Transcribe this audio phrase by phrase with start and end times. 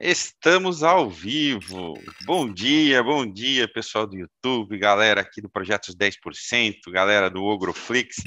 [0.00, 1.94] Estamos ao vivo.
[2.24, 8.22] Bom dia, bom dia, pessoal do YouTube, galera aqui do Projetos 10%, galera do Ogroflix,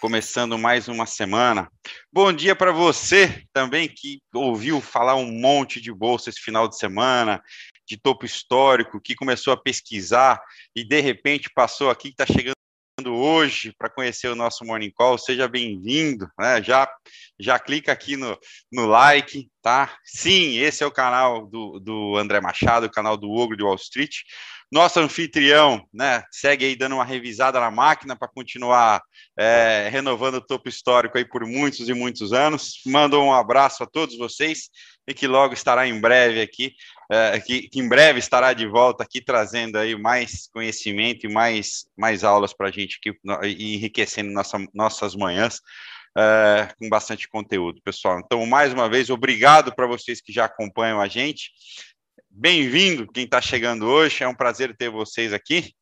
[0.00, 1.70] começando mais uma semana.
[2.10, 6.78] Bom dia para você também que ouviu falar um monte de bolsa esse final de
[6.78, 7.42] semana,
[7.86, 10.40] de topo histórico, que começou a pesquisar
[10.74, 12.54] e de repente passou aqui, está chegando
[13.08, 16.62] hoje para conhecer o nosso Morning Call, seja bem-vindo, né?
[16.62, 16.90] Já,
[17.38, 18.38] já clica aqui no,
[18.72, 19.96] no like, tá?
[20.04, 23.76] Sim, esse é o canal do, do André Machado, o canal do Ogro de Wall
[23.76, 24.16] Street.
[24.72, 26.22] Nosso anfitrião, né?
[26.30, 29.02] Segue aí dando uma revisada na máquina para continuar
[29.36, 32.80] é, renovando o topo histórico aí por muitos e muitos anos.
[32.86, 34.70] Mando um abraço a todos vocês
[35.08, 36.72] e que logo estará em breve aqui,
[37.10, 41.84] é, que, que, em breve estará de volta aqui trazendo aí mais conhecimento e mais,
[41.98, 45.60] mais aulas para a gente aqui, e enriquecendo nossa, nossas manhãs.
[46.16, 48.18] É, com bastante conteúdo, pessoal.
[48.18, 51.52] Então, mais uma vez, obrigado para vocês que já acompanham a gente.
[52.28, 55.72] Bem-vindo quem está chegando hoje, é um prazer ter vocês aqui.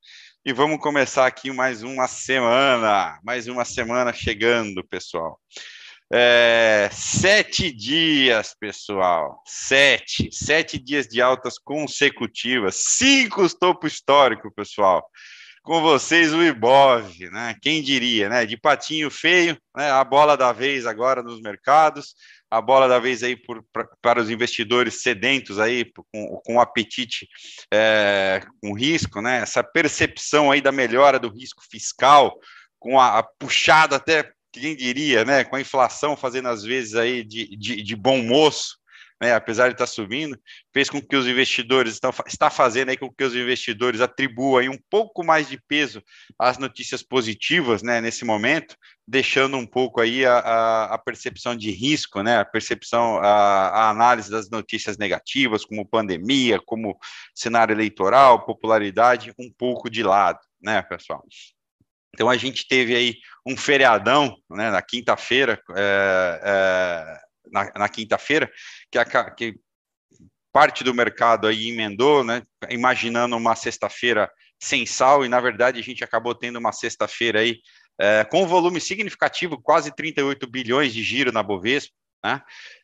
[0.45, 5.41] E vamos começar aqui mais uma semana, mais uma semana chegando, pessoal.
[6.11, 9.43] É, sete dias, pessoal.
[9.47, 10.31] Sete.
[10.33, 12.77] Sete dias de altas consecutivas.
[12.77, 15.07] Cinco topo histórico, pessoal.
[15.69, 17.55] Com vocês, o Ibov, né?
[17.61, 18.47] Quem diria, né?
[18.47, 19.91] De patinho feio, né?
[19.91, 22.15] A bola da vez agora nos mercados.
[22.51, 27.29] A bola da vez aí por, pra, para os investidores sedentos aí, com, com apetite
[27.71, 29.43] é, com risco, né?
[29.43, 32.35] Essa percepção aí da melhora do risco fiscal,
[32.79, 37.23] com a, a puxada até quem diria, né, com a inflação fazendo às vezes aí
[37.23, 38.79] de, de, de bom moço,
[39.21, 40.39] né, apesar de estar subindo,
[40.73, 44.79] fez com que os investidores estão está fazendo aí com que os investidores atribuam um
[44.89, 46.03] pouco mais de peso
[46.39, 51.71] às notícias positivas, né, nesse momento, deixando um pouco aí a, a, a percepção de
[51.71, 56.97] risco, né, a percepção, a, a, análise das notícias negativas, como pandemia, como
[57.35, 61.25] cenário eleitoral, popularidade, um pouco de lado, né, pessoal.
[62.15, 63.17] Então a gente teve aí
[63.47, 67.21] um feriadão né, na quinta-feira, é, é,
[67.53, 68.51] na, na quinta-feira,
[68.91, 68.99] que,
[69.37, 69.55] que,
[70.53, 75.83] parte do mercado aí emendou, né, imaginando uma sexta-feira sem sal, e na verdade a
[75.83, 77.61] gente acabou tendo uma sexta-feira aí
[78.01, 81.95] é, com um volume significativo, quase 38 bilhões de giro na Bovespa,
[82.25, 82.43] né,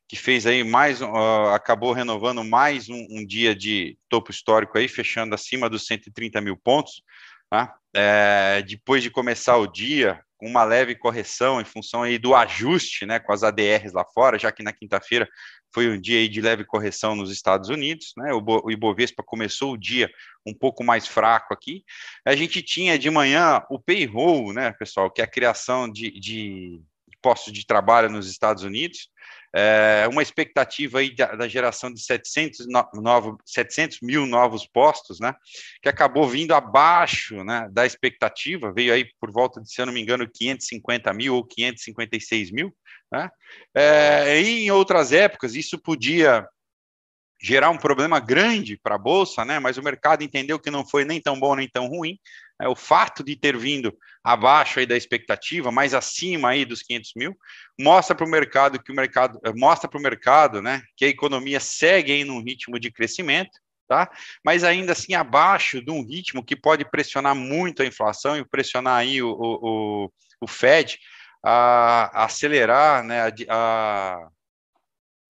[0.09, 4.87] que fez aí mais, uh, acabou renovando mais um, um dia de topo histórico aí,
[4.87, 7.03] fechando acima dos 130 mil pontos,
[7.55, 7.73] Tá?
[7.95, 13.19] É, depois de começar o dia, uma leve correção em função aí do ajuste né,
[13.19, 15.29] com as ADRs lá fora, já que na quinta-feira
[15.73, 18.33] foi um dia aí de leve correção nos Estados Unidos, né?
[18.33, 20.09] O, Ibovespa começou o dia
[20.47, 21.85] um pouco mais fraco aqui.
[22.25, 26.81] A gente tinha de manhã o payroll, né, pessoal, que é a criação de, de
[27.25, 29.09] postos de trabalho nos Estados Unidos.
[29.57, 35.33] É, uma expectativa aí da, da, geração de 700, no, 700 mil novos postos, né,
[35.81, 39.93] que acabou vindo abaixo né, da expectativa, veio aí por volta de, se eu não
[39.93, 42.75] me engano, 550 mil ou 556 mil,
[43.11, 43.31] né,
[43.73, 46.45] é, em outras épocas isso podia
[47.41, 51.05] gerar um problema grande para a Bolsa, né, mas o mercado entendeu que não foi
[51.05, 52.19] nem tão bom nem tão ruim,
[52.61, 57.13] é, o fato de ter vindo abaixo aí da expectativa, mais acima aí dos 500
[57.17, 57.37] mil,
[57.79, 61.09] mostra para o mercado que o mercado eh, mostra para o mercado, né, que a
[61.09, 64.11] economia segue em num ritmo de crescimento, tá?
[64.45, 68.97] Mas ainda assim abaixo de um ritmo que pode pressionar muito a inflação e pressionar
[68.97, 70.99] aí o, o, o Fed
[71.45, 74.29] a, a acelerar, né, a, a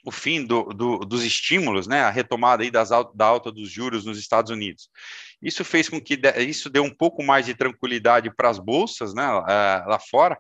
[0.05, 4.05] o fim do, do, dos estímulos, né, a retomada aí das, da alta dos juros
[4.05, 4.91] nos Estados Unidos.
[5.41, 9.15] Isso fez com que de, isso deu um pouco mais de tranquilidade para as bolsas,
[9.15, 10.39] né, é, lá fora,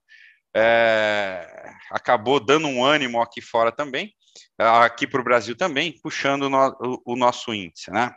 [0.54, 4.14] é, acabou dando um ânimo aqui fora também,
[4.58, 8.14] aqui para o Brasil também, puxando no, o, o, nosso índice, né.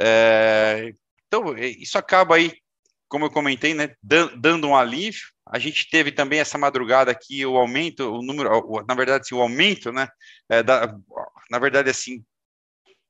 [0.00, 0.92] É,
[1.26, 2.52] então, isso acaba aí,
[3.08, 7.56] como eu comentei, né, dando um alívio, a gente teve também essa madrugada aqui o
[7.56, 8.50] aumento, o número,
[8.88, 10.08] na verdade, assim, o aumento, né?
[10.48, 10.94] É, da,
[11.50, 12.24] na verdade, assim,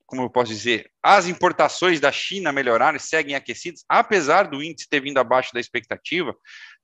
[0.07, 5.01] como eu posso dizer, as importações da China melhoraram, seguem aquecidas, apesar do índice ter
[5.01, 6.35] vindo abaixo da expectativa,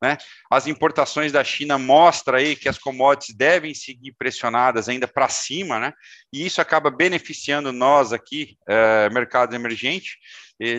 [0.03, 0.19] né?
[0.51, 5.79] As importações da China mostram aí que as commodities devem seguir pressionadas ainda para cima,
[5.79, 5.93] né?
[6.33, 10.19] E isso acaba beneficiando nós aqui, é, mercado emergente,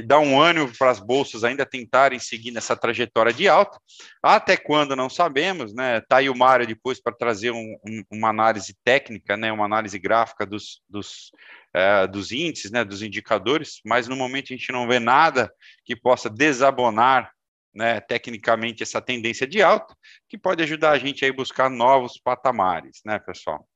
[0.05, 3.77] dá um ânimo para as bolsas ainda tentarem seguir nessa trajetória de alta.
[4.21, 6.01] Até quando não sabemos, né?
[6.01, 9.51] Tá aí o Mário depois para trazer um, um, uma análise técnica, né?
[9.51, 11.31] Uma análise gráfica dos, dos,
[11.73, 12.83] é, dos índices, né?
[12.83, 15.51] Dos indicadores, mas no momento a gente não vê nada
[15.83, 17.31] que possa desabonar
[17.73, 19.95] né, tecnicamente essa tendência de alta,
[20.29, 23.67] que pode ajudar a gente a buscar novos patamares, né, pessoal?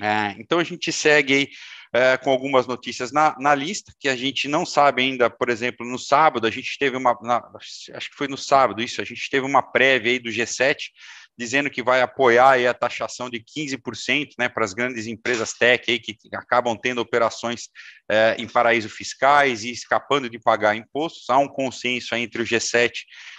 [0.00, 1.48] É, então a gente segue aí
[1.92, 5.86] é, com algumas notícias na, na, lista, que a gente não sabe ainda, por exemplo,
[5.86, 7.42] no sábado, a gente teve uma, na,
[7.94, 10.76] acho que foi no sábado isso, a gente teve uma prévia aí do G7,
[11.38, 16.00] dizendo que vai apoiar a taxação de 15% né, para as grandes empresas tech aí,
[16.00, 17.68] que acabam tendo operações
[18.10, 21.30] é, em paraísos fiscais e escapando de pagar impostos.
[21.30, 22.90] Há um consenso entre o G7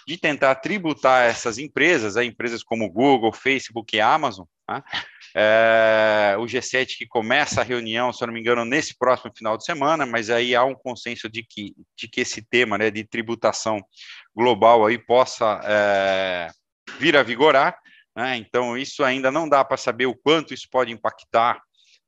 [0.08, 4.46] de tentar tributar essas empresas, aí, empresas como Google, Facebook e Amazon.
[4.70, 4.82] Né?
[5.36, 9.58] É, o G7 que começa a reunião, se eu não me engano, nesse próximo final
[9.58, 13.04] de semana, mas aí há um consenso de que, de que esse tema né, de
[13.04, 13.80] tributação
[14.36, 16.48] global aí possa é,
[16.98, 17.78] vir a vigorar.
[18.16, 18.38] Né?
[18.38, 21.58] Então, isso ainda não dá para saber o quanto isso pode impactar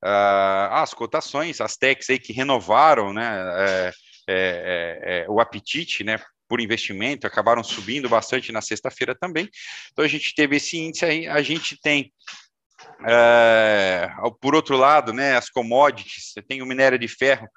[0.03, 3.91] uh, as cotações, as techs aí que renovaram né, é,
[4.27, 9.47] é, é, o apetite né, por investimento, acabaram subindo bastante na sexta-feira também.
[9.91, 12.11] Então, a gente teve esse índice aí, a gente tem
[13.05, 17.47] é, por outro lado, né, as commodities, você tem o minério de ferro,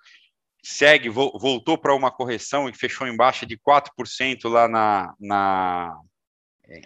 [0.62, 5.96] segue, voltou para uma correção e fechou em baixa de 4% lá na, na,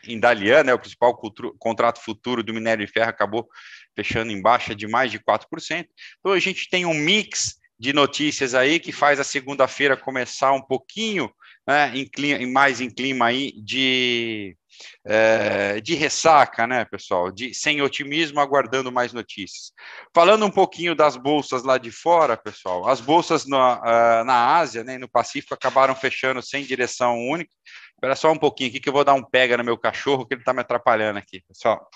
[0.04, 1.16] em Dalian, né, o principal
[1.58, 3.48] contrato futuro do minério de ferro acabou
[3.94, 5.86] fechando em baixa de mais de 4%.
[6.18, 10.62] Então a gente tem um mix de notícias aí que faz a segunda-feira começar um
[10.62, 11.32] pouquinho
[11.66, 14.56] né, em clima, mais em clima aí de,
[15.04, 17.30] é, de ressaca, né, pessoal?
[17.30, 19.72] De, sem otimismo, aguardando mais notícias.
[20.14, 24.84] Falando um pouquinho das bolsas lá de fora, pessoal, as bolsas na, uh, na Ásia
[24.84, 27.50] né, no Pacífico acabaram fechando sem direção única.
[27.94, 30.34] Espera só um pouquinho aqui que eu vou dar um pega no meu cachorro, que
[30.34, 31.88] ele está me atrapalhando aqui, pessoal.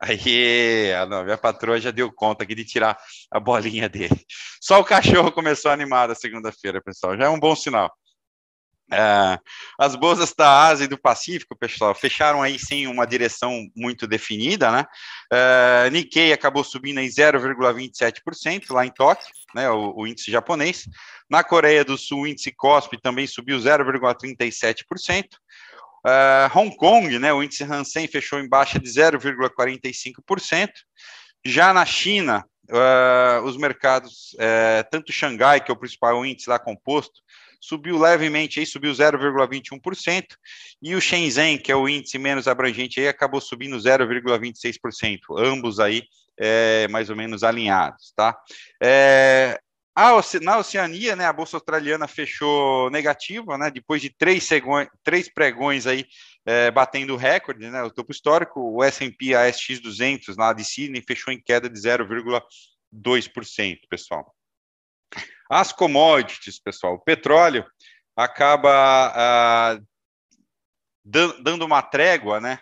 [0.00, 2.96] Aí, não, minha patroa já deu conta aqui de tirar
[3.30, 4.24] a bolinha dele.
[4.60, 7.16] Só o cachorro começou animado a segunda-feira, pessoal.
[7.16, 7.92] Já é um bom sinal.
[8.90, 9.38] É,
[9.78, 14.70] as bolsas da Ásia e do Pacífico, pessoal, fecharam aí sem uma direção muito definida,
[14.72, 14.86] né?
[15.30, 19.68] É, Nikkei acabou subindo em 0,27% lá em Tóquio, né?
[19.70, 20.88] O, o, índice japonês.
[21.28, 25.24] Na Coreia do Sul, o índice COSP também subiu 0,37%.
[26.06, 27.32] É, Hong Kong, né?
[27.32, 30.68] O índice Hansen fechou em baixa de 0,45%.
[31.44, 36.58] Já na China, uh, os mercados, uh, tanto Xangai, que é o principal índice lá
[36.58, 37.20] composto,
[37.60, 40.24] subiu levemente, aí subiu 0,21%,
[40.82, 46.02] e o Shenzhen, que é o índice menos abrangente, aí acabou subindo 0,26%, ambos aí
[46.38, 48.36] é, mais ou menos alinhados, tá?
[48.82, 49.60] É,
[50.40, 54.48] na Oceania, né, a bolsa australiana fechou negativa, né, depois de três,
[55.02, 56.06] três pregões aí
[56.46, 61.32] é, batendo recorde, né, o topo histórico, o S&P ASX 200 lá de Sydney fechou
[61.32, 64.32] em queda de 0,2%, pessoal.
[65.48, 67.64] As commodities, pessoal, o petróleo
[68.14, 68.70] acaba
[69.14, 69.80] ah,
[71.04, 72.58] dando uma trégua, né,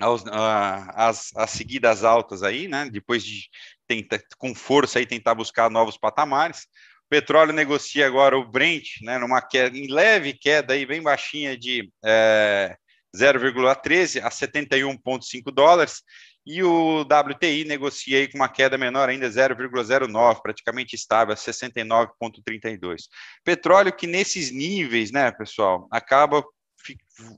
[0.00, 3.48] aos, ah, as, as seguidas altas aí, né, depois de
[3.86, 6.62] tentar, com força aí tentar buscar novos patamares.
[7.06, 11.56] O petróleo negocia agora o Brent, né, numa queda, em leve queda aí, bem baixinha
[11.56, 12.76] de é,
[13.16, 16.02] 0,13 a 71,5 dólares,
[16.50, 23.02] e o WTI negocia aí com uma queda menor ainda, 0,09, praticamente estável, a 69,32.
[23.44, 26.42] Petróleo que nesses níveis, né, pessoal, acaba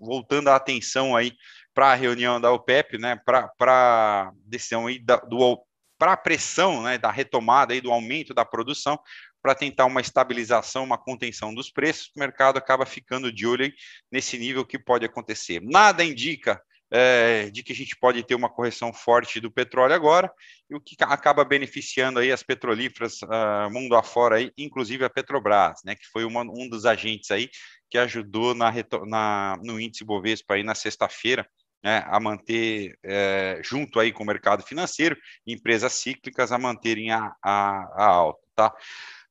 [0.00, 1.32] voltando a atenção aí
[1.74, 5.60] para a reunião da OPEP, né, para a decisão aí da, do
[5.98, 8.96] para a pressão né, da retomada aí do aumento da produção,
[9.42, 13.70] para tentar uma estabilização, uma contenção dos preços, o mercado acaba ficando de olho
[14.10, 15.60] nesse nível que pode acontecer.
[15.60, 20.30] Nada indica é, de que a gente pode ter uma correção forte do petróleo agora,
[20.68, 25.80] e o que acaba beneficiando aí as petrolíferas uh, mundo afora, aí, inclusive a Petrobras,
[25.84, 27.48] né, que foi uma, um dos agentes aí
[27.88, 28.72] que ajudou na,
[29.06, 31.46] na no índice Bovespa aí na sexta-feira,
[31.82, 35.16] né, a manter, é, junto aí com o mercado financeiro,
[35.46, 38.74] empresas cíclicas a manterem a, a, a alta, tá?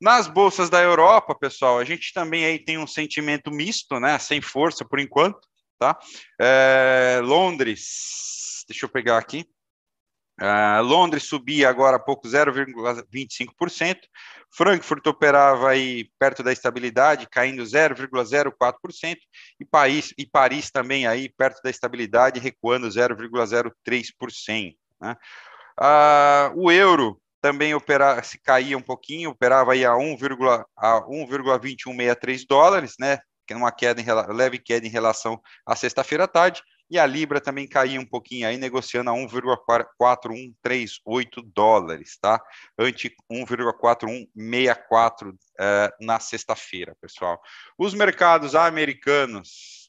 [0.02, 4.42] Nas bolsas da Europa, pessoal, a gente também aí tem um sentimento misto, né, sem
[4.42, 5.49] força por enquanto,
[5.80, 5.98] tá?
[6.40, 9.48] É, Londres, deixa eu pegar aqui,
[10.40, 13.98] Uh, Londres subia agora há pouco 0,25%,
[14.50, 19.18] Frankfurt operava aí perto da estabilidade, caindo 0,04%,
[19.60, 24.78] e Paris, e Paris também aí perto da estabilidade, recuando 0,03%.
[25.02, 25.18] Né?
[25.78, 33.20] Uh, o euro também opera, se caía um pouquinho, operava aí a 1,2163 dólares, né?
[33.56, 37.68] Uma queda em, leve queda em relação à sexta-feira à tarde, e a Libra também
[37.68, 42.42] caiu um pouquinho aí, negociando a 1,4138 dólares, tá?
[42.78, 45.36] Ante 1,4164 uh,
[46.02, 47.40] na sexta-feira, pessoal.
[47.78, 49.80] Os mercados americanos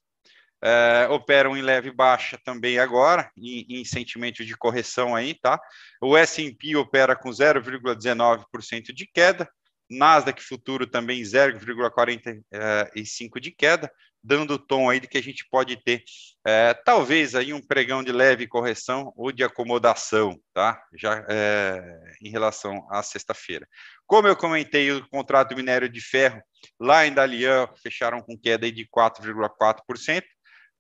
[0.63, 5.61] é, operam em leve baixa também agora, em, em sentimento de correção aí, tá?
[6.03, 9.51] O S&P opera com 0,19% de queda,
[9.91, 13.91] Nasdaq futuro também 0,45 de queda,
[14.23, 16.05] dando o tom aí de que a gente pode ter
[16.47, 20.81] é, talvez aí um pregão de leve correção ou de acomodação, tá?
[20.95, 23.67] Já é, em relação à sexta-feira.
[24.07, 26.41] Como eu comentei, o contrato minério de ferro
[26.79, 30.23] lá em Dalian fecharam com queda de 4,4%,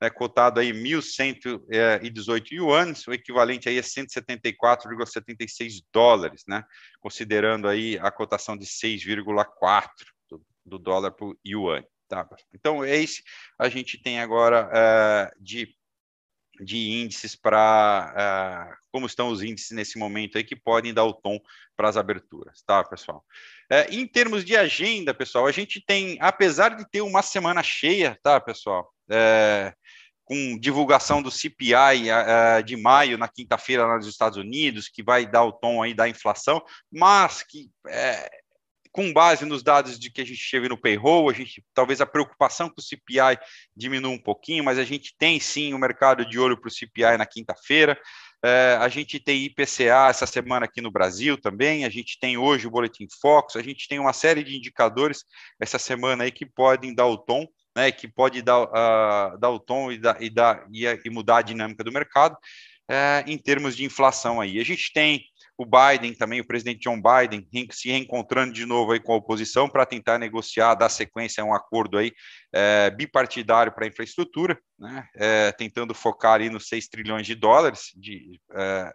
[0.01, 6.65] né, cotado aí 1.118 yuanes, o equivalente aí a 174,76 dólares, né,
[7.01, 9.89] considerando aí a cotação de 6,4
[10.29, 11.85] do, do dólar por yuan.
[12.09, 12.27] Tá?
[12.53, 13.23] Então, é esse
[13.57, 15.73] a gente tem agora uh, de,
[16.61, 21.15] de índices para uh, como estão os índices nesse momento aí que podem dar o
[21.15, 21.39] tom
[21.77, 23.25] para as aberturas, tá, pessoal?
[23.71, 28.19] Uh, em termos de agenda, pessoal, a gente tem, apesar de ter uma semana cheia,
[28.25, 28.93] tá, pessoal?
[30.25, 32.05] Com divulgação do CPI
[32.65, 36.63] de maio na quinta-feira nos Estados Unidos, que vai dar o tom aí da inflação,
[36.91, 37.71] mas que
[38.93, 42.07] com base nos dados de que a gente teve no payroll, a gente talvez a
[42.07, 43.39] preocupação com o CPI
[43.77, 47.17] diminua um pouquinho, mas a gente tem sim o mercado de olho para o CPI
[47.17, 47.99] na quinta-feira.
[48.43, 52.67] É, a gente tem IPCA essa semana aqui no Brasil também, a gente tem hoje
[52.67, 55.25] o Boletim Focus, a gente tem uma série de indicadores
[55.61, 57.47] essa semana aí que podem dar o tom,
[57.77, 61.39] né, que pode dar, uh, dar o tom e, dar, e, dar, e, e mudar
[61.39, 62.37] a dinâmica do mercado
[62.91, 64.59] é, em termos de inflação aí.
[64.59, 65.25] A gente tem
[65.57, 69.69] o Biden também, o presidente John Biden, se reencontrando de novo aí com a oposição
[69.69, 72.13] para tentar negociar, dar sequência a um acordo aí
[72.53, 77.91] é, bipartidário para infraestrutura, né, é, tentando focar ali nos 6 trilhões de dólares.
[77.95, 78.93] De, é,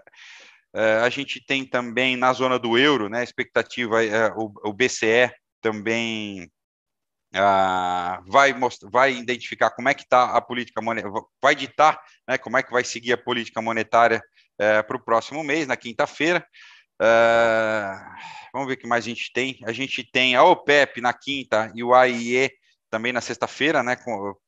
[0.75, 4.74] é, a gente tem também na zona do euro, né, a expectativa, é, o, o
[4.74, 6.50] BCE também
[7.36, 12.38] Uh, vai, mostrar, vai identificar como é que está a política monetária, vai ditar né,
[12.38, 14.22] como é que vai seguir a política monetária
[14.58, 16.46] é, para o próximo mês, na quinta-feira.
[17.01, 17.92] É,
[18.54, 19.60] vamos ver o que mais a gente tem.
[19.65, 22.50] A gente tem a OPEP na quinta e o AIE
[22.89, 23.98] também na sexta-feira, né,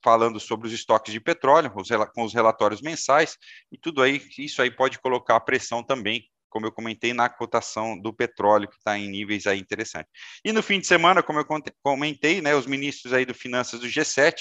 [0.02, 1.70] falando sobre os estoques de petróleo,
[2.14, 3.38] com os relatórios mensais,
[3.70, 8.14] e tudo aí, isso aí pode colocar pressão também, como eu comentei, na cotação do
[8.14, 10.12] petróleo, que está em níveis aí interessantes.
[10.44, 11.46] E no fim de semana, como eu
[11.84, 14.36] comentei, né, os ministros aí do Finanças do G7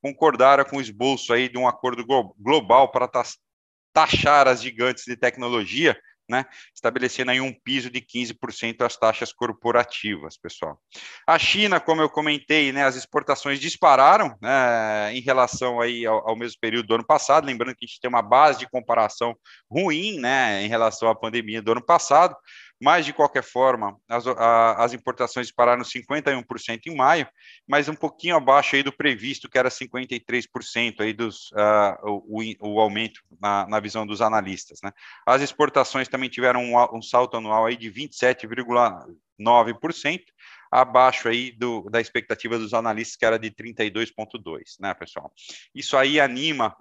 [0.00, 2.04] concordaram com o esboço aí de um acordo
[2.38, 3.08] global para
[3.92, 5.98] taxar as gigantes de tecnologia,
[6.32, 10.80] né, estabelecendo aí um piso de 15% às taxas corporativas, pessoal.
[11.26, 16.36] A China, como eu comentei, né, as exportações dispararam né, em relação aí ao, ao,
[16.36, 19.36] mesmo período do ano passado, lembrando que a gente tem uma base de comparação
[19.70, 22.34] ruim, né, em relação à pandemia do ano passado,
[22.82, 27.28] mas, de qualquer forma, as, a, as importações pararam 51% em maio,
[27.64, 32.80] mas um pouquinho abaixo aí do previsto, que era 53% aí dos, uh, o, o,
[32.80, 34.80] aumento na, na, visão dos analistas.
[34.82, 34.90] Né?
[35.24, 40.20] As exportações também tiveram um, um salto anual aí de 27,9%,
[40.68, 45.32] abaixo aí do, da expectativa dos analistas, que era de 32,2%, né, pessoal?
[45.72, 46.76] Isso aí anima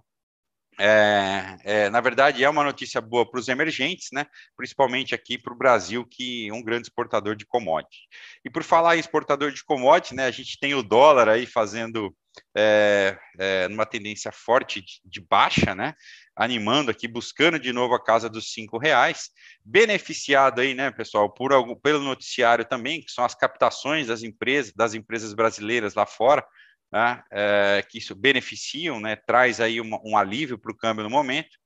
[0.79, 4.25] é, é, na verdade, é uma notícia boa para os emergentes, né?
[4.55, 8.07] principalmente aqui para o Brasil, que é um grande exportador de commodity.
[8.43, 12.15] E por falar em exportador de commodity, né, a gente tem o dólar aí fazendo
[12.55, 15.93] é, é, numa tendência forte de, de, baixa, né?
[16.35, 19.29] animando aqui, buscando de novo a casa dos cinco reais,
[19.63, 24.71] beneficiado aí, né, pessoal, por algum, pelo noticiário também, que são as captações das empresas,
[24.73, 26.43] das empresas brasileiras lá fora,
[26.93, 31.57] é, que isso beneficiam, né, traz aí uma, um alívio para o câmbio no momento.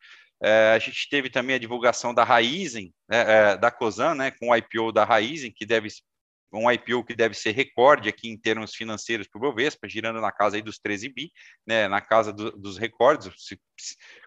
[0.42, 4.56] É, a gente teve também a divulgação da Raizen, é, da COSAN, né, com o
[4.56, 5.90] IPO da Raizen, que deve
[6.54, 10.32] um IPO que deve ser recorde aqui em termos financeiros para o Bovespa, girando na
[10.32, 11.32] casa aí dos 13 bi,
[11.66, 13.30] né, na casa do, dos recordes,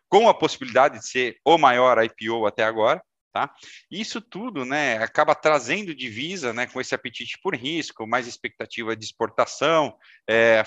[0.08, 3.02] com a possibilidade de ser o maior IPO até agora.
[3.32, 3.54] Tá?
[3.90, 9.04] Isso tudo né, acaba trazendo divisa né, com esse apetite por risco, mais expectativa de
[9.04, 9.96] exportação,
[10.28, 10.64] é,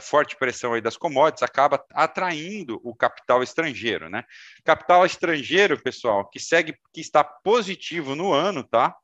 [0.00, 4.24] forte pressão aí das commodities acaba atraindo o capital estrangeiro, né?
[4.64, 8.94] Capital estrangeiro, pessoal, que segue, que está positivo no ano, tá?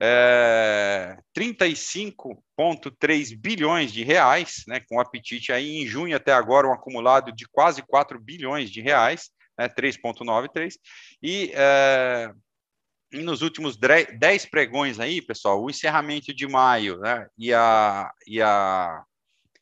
[0.00, 4.80] É, 35,3 bilhões de reais, né?
[4.88, 9.30] Com apetite aí em junho até agora um acumulado de quase 4 bilhões de reais,
[9.58, 9.68] né?
[9.68, 10.74] 3,93
[11.22, 12.30] e é,
[13.12, 18.42] e nos últimos 10 pregões aí, pessoal, o encerramento de maio né, e, a, e
[18.42, 19.02] a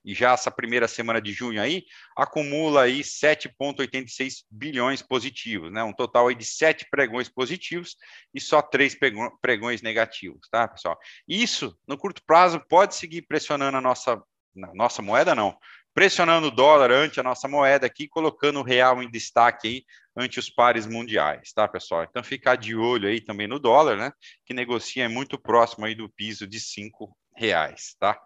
[0.07, 1.85] e já essa primeira semana de junho aí,
[2.17, 5.83] acumula aí 7,86 bilhões positivos, né?
[5.83, 7.97] Um total aí de sete pregões positivos
[8.33, 8.97] e só três
[9.43, 10.97] pregões negativos, tá, pessoal?
[11.27, 14.23] Isso, no curto prazo, pode seguir pressionando a nossa,
[14.55, 15.59] nossa moeda, não,
[15.93, 19.85] pressionando o dólar ante a nossa moeda aqui, colocando o real em destaque aí
[20.17, 22.05] ante os pares mundiais, tá, pessoal?
[22.05, 24.13] Então, ficar de olho aí também no dólar, né,
[24.45, 28.19] que negocia muito próximo aí do piso de cinco reais, tá?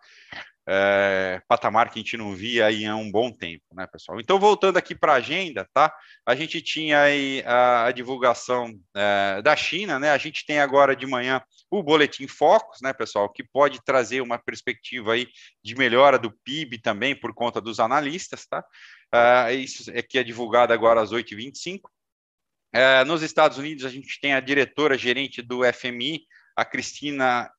[0.68, 4.20] É, patamar que a gente não via aí há um bom tempo, né, pessoal?
[4.20, 5.92] Então, voltando aqui para a agenda, tá?
[6.24, 10.10] A gente tinha aí a, a divulgação é, da China, né?
[10.10, 14.38] A gente tem agora de manhã o Boletim Focus, né, pessoal, que pode trazer uma
[14.38, 15.28] perspectiva aí
[15.62, 18.64] de melhora do PIB também por conta dos analistas, tá?
[19.12, 21.80] É, isso aqui é divulgado agora às 8h25.
[22.72, 26.22] É, nos Estados Unidos, a gente tem a diretora gerente do FMI,
[26.56, 27.50] a Cristina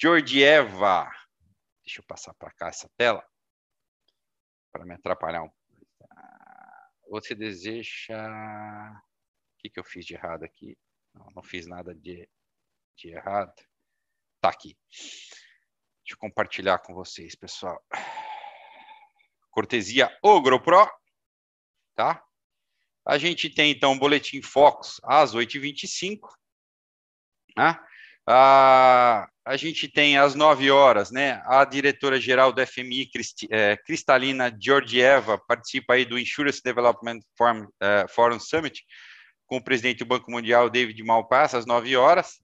[0.00, 1.08] Georgieva.
[1.88, 3.26] Deixa eu passar para cá essa tela
[4.70, 5.50] para me atrapalhar um
[7.08, 8.14] Você deseja.
[8.92, 10.76] O que, que eu fiz de errado aqui?
[11.14, 12.28] Não, não fiz nada de,
[12.94, 13.54] de errado.
[14.38, 14.76] Tá aqui.
[14.90, 17.82] Deixa eu compartilhar com vocês, pessoal.
[19.50, 20.86] Cortesia Ogro Pro,
[21.94, 22.22] tá?
[23.06, 26.18] A gente tem então o boletim Focus às 8h25,
[27.56, 27.82] né?
[28.26, 31.40] Ah, a gente tem às 9 horas, né?
[31.46, 38.04] A diretora-geral do FMI, Cristi, é, Cristalina Georgieva, participa aí do Insurance Development Forum, é,
[38.10, 38.84] Forum Summit
[39.46, 42.34] com o presidente do Banco Mundial, David Malpass, às 9 horas.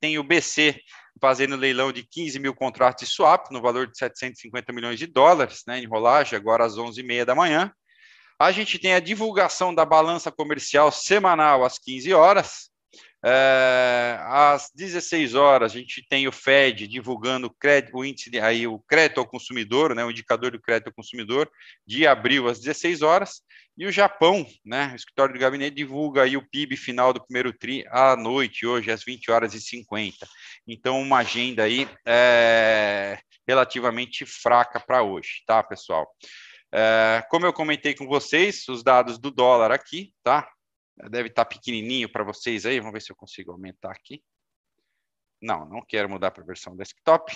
[0.00, 0.80] Tem o BC
[1.20, 5.62] fazendo leilão de 15 mil contratos de swap, no valor de 750 milhões de dólares,
[5.64, 7.72] né, em rolagem, agora às 11h30 da manhã.
[8.36, 12.68] A gente tem a divulgação da balança comercial semanal às 15 horas.
[13.24, 18.38] É, às 16 horas, a gente tem o Fed divulgando o, crédito, o índice de,
[18.38, 21.50] aí, o crédito ao consumidor, né, o indicador do crédito ao consumidor,
[21.86, 23.42] de abril às 16 horas,
[23.76, 27.52] e o Japão, né, o escritório do gabinete divulga aí o PIB final do primeiro
[27.52, 30.26] TRI à noite, hoje, às 20 horas e 50.
[30.66, 36.06] Então, uma agenda aí é, relativamente fraca para hoje, tá, pessoal?
[36.72, 40.48] É, como eu comentei com vocês, os dados do dólar aqui, tá?
[41.10, 42.78] Deve estar tá pequenininho para vocês aí.
[42.78, 44.22] Vamos ver se eu consigo aumentar aqui.
[45.40, 47.32] Não, não quero mudar para a versão desktop.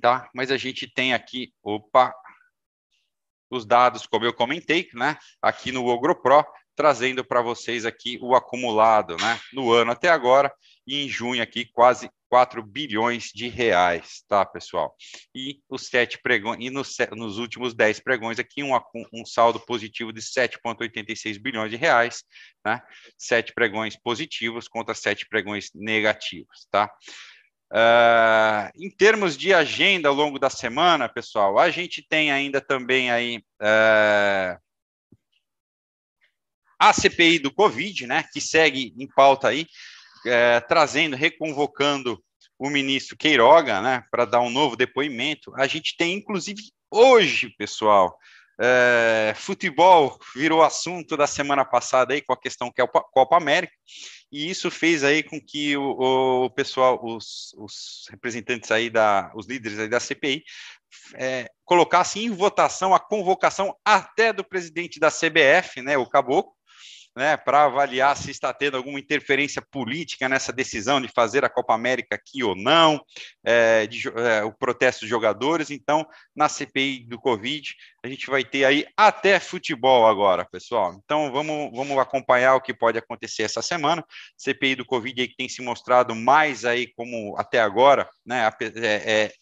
[0.00, 0.28] Tá?
[0.34, 2.14] Mas a gente tem aqui, opa,
[3.50, 5.16] os dados, como eu comentei, né?
[5.40, 6.44] Aqui no Ogro Pro,
[6.74, 9.40] trazendo para vocês aqui o acumulado, né?
[9.52, 10.52] No ano até agora,
[10.86, 14.94] e em junho aqui quase 4 bilhões de reais, tá, pessoal?
[15.34, 18.78] E os sete pregões, e nos, nos últimos 10 pregões aqui, um,
[19.10, 22.22] um saldo positivo de 7,86 bilhões de reais,
[22.62, 22.82] né?
[23.16, 26.92] Sete pregões positivos contra sete pregões negativos, tá?
[27.72, 33.10] Uh, em termos de agenda ao longo da semana, pessoal, a gente tem ainda também
[33.10, 34.60] aí uh,
[36.78, 39.66] a CPI do Covid, né, que segue em pauta aí,
[40.26, 42.22] é, trazendo, reconvocando
[42.58, 45.52] o ministro Queiroga, né, para dar um novo depoimento.
[45.56, 48.16] A gente tem, inclusive, hoje, pessoal,
[48.58, 53.36] é, futebol virou assunto da semana passada aí com a questão que é o Copa
[53.36, 53.74] América,
[54.32, 59.46] e isso fez aí com que o, o pessoal, os, os, representantes aí da, os
[59.46, 60.42] líderes aí da CPI,
[61.14, 66.52] é, colocassem em votação a convocação até do presidente da CBF, né, o Caboclo,
[67.16, 71.74] né, para avaliar se está tendo alguma interferência política nessa decisão de fazer a Copa
[71.74, 73.00] América aqui ou não,
[73.42, 75.70] é, de, é, o protesto dos jogadores.
[75.70, 77.74] Então, na CPI do Covid,
[78.04, 80.94] a gente vai ter aí até futebol agora, pessoal.
[81.02, 84.04] Então, vamos, vamos acompanhar o que pode acontecer essa semana.
[84.36, 89.24] CPI do Covid aí que tem se mostrado mais aí como até agora, né, é,
[89.24, 89.32] é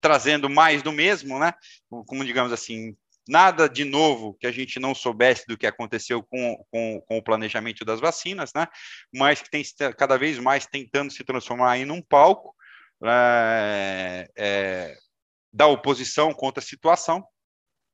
[0.00, 1.52] trazendo mais do mesmo, né?
[1.88, 2.96] Como digamos assim,
[3.28, 7.22] nada de novo que a gente não soubesse do que aconteceu com, com, com, o
[7.22, 8.66] planejamento das vacinas, né?
[9.14, 9.62] Mas que tem
[9.96, 12.54] cada vez mais tentando se transformar em um palco
[13.04, 14.96] é, é,
[15.52, 17.24] da oposição contra a situação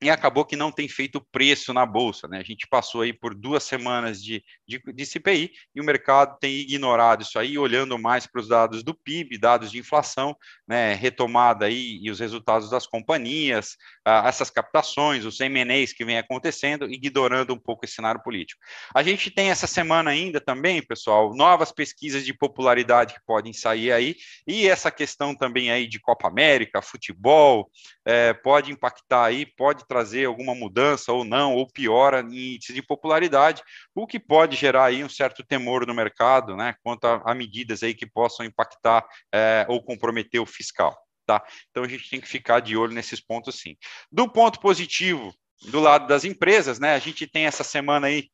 [0.03, 2.39] e acabou que não tem feito preço na bolsa, né?
[2.39, 6.53] A gente passou aí por duas semanas de, de, de CPI e o mercado tem
[6.55, 10.35] ignorado isso aí, olhando mais para os dados do PIB, dados de inflação,
[10.67, 10.93] né?
[10.93, 16.91] Retomada aí e os resultados das companhias, ah, essas captações, os M&As que vem acontecendo,
[16.91, 18.61] ignorando um pouco esse cenário político.
[18.93, 23.91] A gente tem essa semana ainda também, pessoal, novas pesquisas de popularidade que podem sair
[23.91, 27.69] aí e essa questão também aí de Copa América, futebol,
[28.05, 32.81] é, pode impactar aí, pode trazer alguma mudança ou não, ou piora em índice de
[32.81, 33.61] popularidade,
[33.93, 37.83] o que pode gerar aí um certo temor no mercado, né, quanto a, a medidas
[37.83, 41.45] aí que possam impactar é, ou comprometer o fiscal, tá?
[41.69, 43.77] Então a gente tem que ficar de olho nesses pontos sim.
[44.11, 45.31] Do ponto positivo,
[45.65, 48.29] do lado das empresas, né, a gente tem essa semana aí,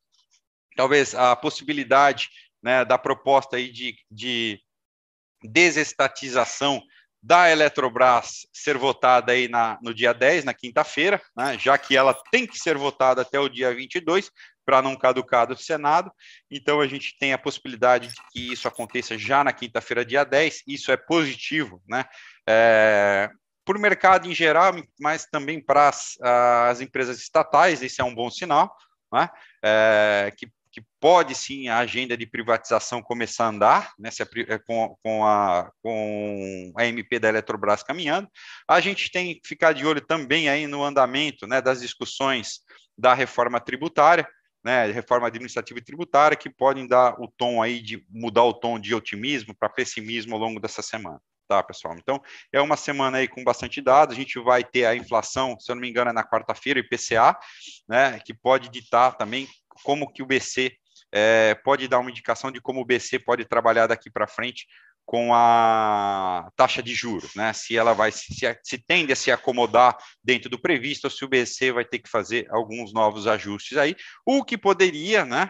[0.78, 2.30] talvez a possibilidade,
[2.63, 4.62] né, da proposta aí de, de
[5.43, 6.82] desestatização
[7.22, 12.14] da Eletrobras ser votada aí na, no dia 10, na quinta-feira, né, já que ela
[12.32, 14.32] tem que ser votada até o dia 22,
[14.66, 16.12] para não caducar do Senado.
[16.50, 20.62] Então, a gente tem a possibilidade de que isso aconteça já na quinta-feira, dia 10.
[20.68, 22.06] Isso é positivo, né?
[22.48, 23.32] É,
[23.66, 28.14] para o mercado em geral, mas também para as, as, empresas estatais, esse é um
[28.14, 28.76] bom sinal,
[29.12, 29.28] né?
[29.64, 30.48] É, que
[30.80, 35.26] que pode sim a agenda de privatização começar a andar, né, a, é, com, com,
[35.26, 38.30] a, com a MP da Eletrobras caminhando.
[38.68, 42.62] A gente tem que ficar de olho também aí no andamento né, das discussões
[42.98, 44.28] da reforma tributária,
[44.63, 48.80] né, reforma administrativa e tributária, que podem dar o tom aí de mudar o tom
[48.80, 51.20] de otimismo para pessimismo ao longo dessa semana.
[51.48, 51.96] Tá, pessoal?
[51.98, 52.22] Então,
[52.54, 54.13] é uma semana aí com bastante dados.
[54.13, 57.36] A gente vai ter a inflação, se eu não me engano, é na quarta-feira, IPCA,
[57.88, 59.48] né, que pode ditar também
[59.84, 60.72] como que o BC
[61.12, 64.65] é, pode dar uma indicação de como o BC pode trabalhar daqui para frente
[65.10, 67.52] com a taxa de juros, né?
[67.52, 68.28] Se ela vai se,
[68.63, 72.08] se, tende a se acomodar dentro do previsto, ou se o BC vai ter que
[72.08, 75.50] fazer alguns novos ajustes aí, o que poderia, né?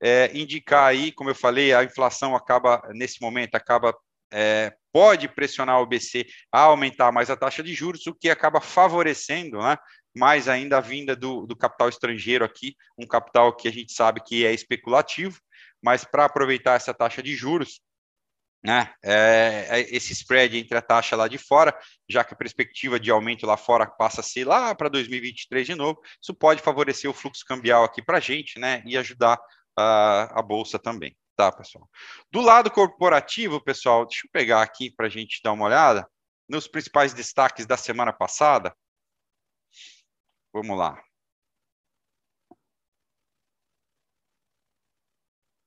[0.00, 3.92] É, indicar aí, como eu falei, a inflação acaba nesse momento acaba
[4.32, 8.60] é, pode pressionar o BC a aumentar mais a taxa de juros, o que acaba
[8.60, 9.76] favorecendo, né?
[10.16, 14.22] Mais ainda a vinda do, do capital estrangeiro aqui, um capital que a gente sabe
[14.22, 15.40] que é especulativo,
[15.82, 17.80] mas para aproveitar essa taxa de juros,
[18.62, 21.74] né, é, é, esse spread entre a taxa lá de fora,
[22.08, 25.74] já que a perspectiva de aumento lá fora passa a ser lá para 2023 de
[25.74, 29.38] novo, isso pode favorecer o fluxo cambial aqui para a gente, né, e ajudar
[29.76, 31.88] a, a bolsa também, tá, pessoal?
[32.30, 36.06] Do lado corporativo, pessoal, deixa eu pegar aqui para a gente dar uma olhada
[36.48, 38.74] nos principais destaques da semana passada.
[40.52, 41.00] Vamos lá.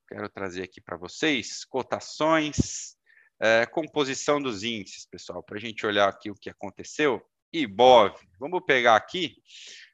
[0.06, 2.94] Quero trazer aqui para vocês cotações,
[3.40, 7.24] é, composição dos índices, pessoal, para a gente olhar aqui o que aconteceu.
[7.50, 9.36] IBOV, vamos pegar aqui.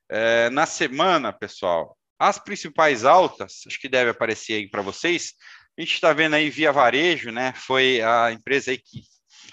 [0.09, 5.35] É, na semana, pessoal, as principais altas, acho que deve aparecer aí para vocês.
[5.79, 7.53] A gente está vendo aí via varejo, né?
[7.53, 9.05] Foi a empresa aí que,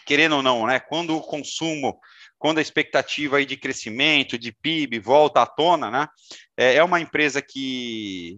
[0.03, 0.79] querendo ou não, né?
[0.79, 1.99] Quando o consumo
[2.37, 6.07] quando a expectativa aí de crescimento, de PIB volta à tona, né?
[6.55, 8.37] É, é uma empresa que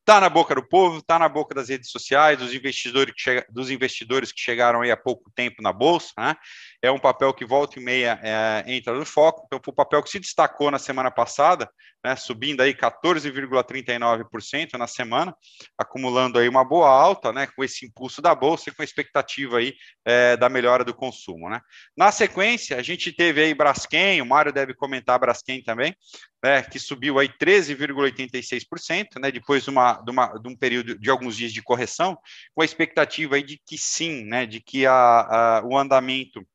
[0.00, 3.46] está na boca do povo, está na boca das redes sociais, dos investidores, que chega,
[3.50, 6.36] dos investidores que chegaram aí há pouco tempo na bolsa, né?
[6.84, 9.44] É um papel que volta e meia é, entra no foco.
[9.46, 11.66] Então, um papel que se destacou na semana passada,
[12.04, 12.14] né?
[12.14, 15.34] Subindo aí 14,39% na semana,
[15.78, 17.46] acumulando aí uma boa alta, né?
[17.46, 19.72] Com esse impulso da bolsa e com a expectativa aí
[20.04, 21.58] é, da melhora do consumo, né?
[21.96, 25.96] Na sequência, a gente teve aí Braskem, o Mário deve comentar Braskem também,
[26.44, 31.08] né, que subiu aí 13,86%, né, depois de, uma, de, uma, de, um período de
[31.08, 32.18] alguns dias de correção,
[32.54, 36.46] com a expectativa aí de que sim, né, de que a, a o andamento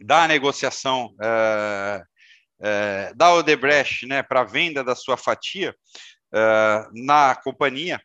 [0.00, 2.02] da negociação é,
[2.60, 5.74] é, da Odebrecht né, para a venda da sua fatia
[6.32, 8.00] é, na companhia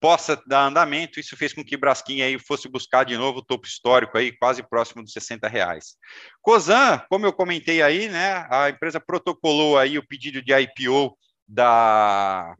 [0.00, 3.66] possa dar andamento, isso fez com que Braskem aí fosse buscar de novo o topo
[3.66, 5.96] histórico aí, quase próximo dos 60 reais.
[6.40, 12.54] Cosan, como eu comentei aí, né, a empresa protocolou aí o pedido de IPO da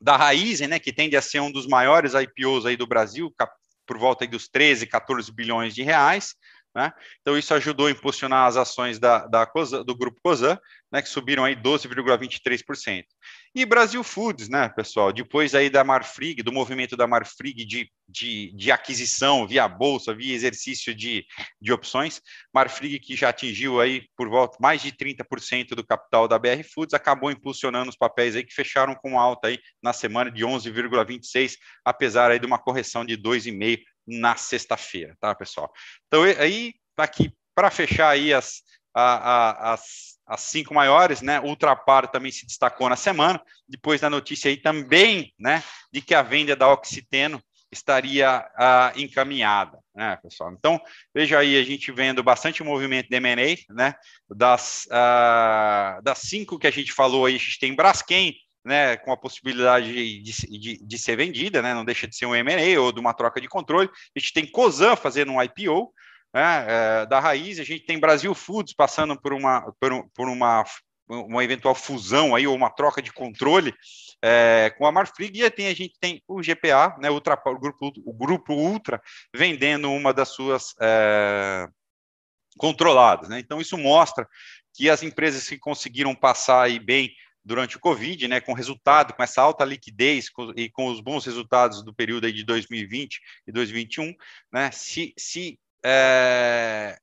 [0.00, 3.34] da Raizen, né, que tende a ser um dos maiores IPOs aí do Brasil,
[3.86, 6.34] por volta aí dos 13, 14 bilhões de reais.
[6.74, 6.92] Né?
[7.20, 10.58] Então, isso ajudou a impulsionar as ações da, da COSAN, do grupo COSAN,
[10.90, 13.04] né, que subiram aí 12,23%.
[13.54, 18.52] E Brasil Foods, né, pessoal, depois aí da Marfrig, do movimento da Marfrig de, de,
[18.56, 21.24] de aquisição via bolsa, via exercício de,
[21.60, 22.20] de opções,
[22.52, 26.94] Marfrig que já atingiu aí por volta mais de 30% do capital da BR Foods,
[26.94, 32.32] acabou impulsionando os papéis aí que fecharam com alta aí na semana de 11,26, apesar
[32.32, 35.72] aí de uma correção de 2,5 na sexta-feira, tá, pessoal?
[36.06, 38.62] Então, aí, aqui, para fechar aí as,
[38.94, 44.10] a, a, as, as cinco maiores, né, Ultrapar também se destacou na semana, depois da
[44.10, 45.62] notícia aí também, né,
[45.92, 48.46] de que a venda da Oxiteno estaria
[48.96, 50.52] encaminhada, né, pessoal?
[50.52, 50.80] Então,
[51.12, 53.94] veja aí, a gente vendo bastante movimento de M&A, né,
[54.28, 59.12] das, uh, das cinco que a gente falou aí, a gente tem Braskem, né, com
[59.12, 62.92] a possibilidade de, de, de, ser vendida, né, não deixa de ser um M&A ou
[62.92, 63.90] de uma troca de controle.
[64.16, 65.92] A gente tem Cosan fazendo um IPO
[66.32, 70.64] né, é, da raiz, a gente tem Brasil Foods passando por uma, por, por uma,
[71.06, 73.74] uma eventual fusão aí ou uma troca de controle
[74.22, 77.92] é, com a Marfrig e tem, a gente tem o GPA, né, Ultra, o, grupo,
[78.06, 79.00] o grupo Ultra,
[79.34, 81.66] vendendo uma das suas é,
[82.56, 83.28] controladas.
[83.28, 83.38] Né?
[83.38, 84.26] Então, isso mostra
[84.74, 89.22] que as empresas que conseguiram passar aí bem durante o Covid, né, com resultado, com
[89.22, 93.52] essa alta liquidez com, e com os bons resultados do período aí de 2020 e
[93.52, 94.14] 2021,
[94.52, 96.96] né, se, se é,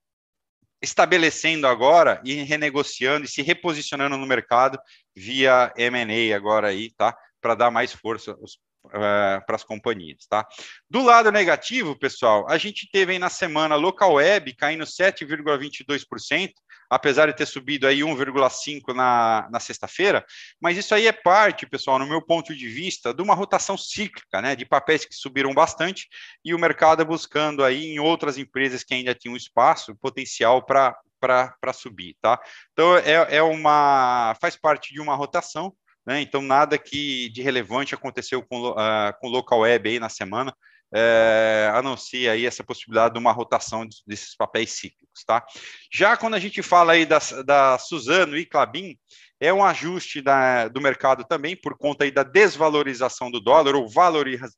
[0.82, 4.80] estabelecendo agora e renegociando e se reposicionando no mercado
[5.16, 7.16] via M&A agora aí, tá?
[7.40, 10.48] Para dar mais força uh, para as companhias, tá?
[10.90, 16.52] Do lado negativo, pessoal, a gente teve aí na semana local web caindo 7,22%,
[16.92, 20.26] apesar de ter subido aí 1,5% na, na sexta-feira,
[20.60, 24.42] mas isso aí é parte, pessoal, no meu ponto de vista, de uma rotação cíclica,
[24.42, 26.10] né, de papéis que subiram bastante
[26.44, 31.72] e o mercado buscando aí em outras empresas que ainda tinham espaço, potencial para para
[31.72, 32.42] subir, tá?
[32.74, 35.72] Então é, é uma faz parte de uma rotação,
[36.04, 36.20] né?
[36.20, 40.52] Então nada que de relevante aconteceu com uh, com local web aí na semana,
[40.94, 45.46] é, a não ser aí essa possibilidade de uma rotação desses papéis cíclicos, tá?
[45.92, 48.98] Já quando a gente fala aí da, da Suzano e Clabin,
[49.40, 53.90] é um ajuste da, do mercado também por conta aí da desvalorização do dólar ou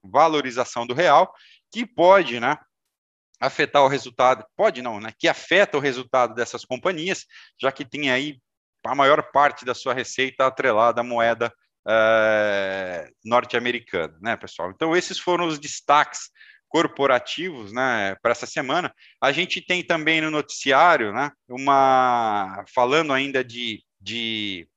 [0.03, 1.33] valorização do real,
[1.71, 2.57] que pode, né,
[3.39, 7.25] afetar o resultado, pode não, né, que afeta o resultado dessas companhias,
[7.61, 8.39] já que tem aí
[8.85, 11.53] a maior parte da sua receita atrelada à moeda
[11.87, 14.71] uh, norte-americana, né, pessoal?
[14.71, 16.29] Então, esses foram os destaques
[16.67, 18.93] corporativos, né, para essa semana.
[19.21, 24.67] A gente tem também no noticiário, né, uma falando ainda de de,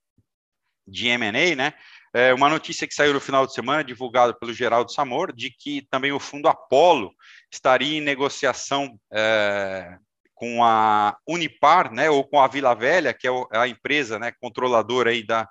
[0.86, 1.74] de M&A, né,
[2.14, 5.86] é uma notícia que saiu no final de semana, divulgada pelo Geraldo Samor, de que
[5.90, 7.12] também o fundo Apollo
[7.52, 9.98] estaria em negociação é,
[10.36, 15.10] com a Unipar, né, ou com a Vila Velha, que é a empresa, né, controladora
[15.10, 15.48] aí da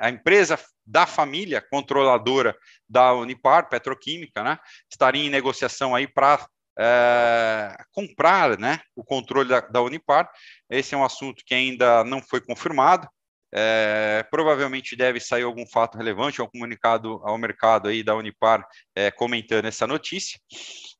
[0.00, 2.56] a empresa da família controladora
[2.88, 4.58] da Unipar, Petroquímica, né,
[4.90, 6.46] estaria em negociação aí para
[6.78, 10.30] é, comprar, né, o controle da, da, Unipar.
[10.70, 13.06] Esse é um assunto que ainda não foi confirmado.
[13.54, 19.10] É, provavelmente deve sair algum fato relevante, algum comunicado ao mercado aí da Unipar é,
[19.10, 20.38] comentando essa notícia.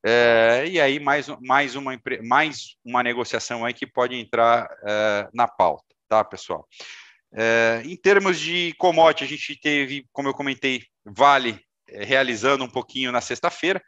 [0.04, 1.92] É, e aí mais, mais, uma,
[2.24, 6.66] mais uma negociação aí que pode entrar é, na pauta, tá, pessoal?
[7.32, 12.70] É, em termos de commodity, a gente teve, como eu comentei, Vale é, realizando um
[12.70, 13.82] pouquinho na sexta-feira,